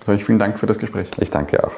Also 0.00 0.12
ich 0.12 0.22
vielen 0.22 0.38
Dank 0.38 0.58
für 0.58 0.66
das 0.66 0.76
Gespräch. 0.76 1.08
Ich 1.18 1.30
danke 1.30 1.64
auch. 1.64 1.72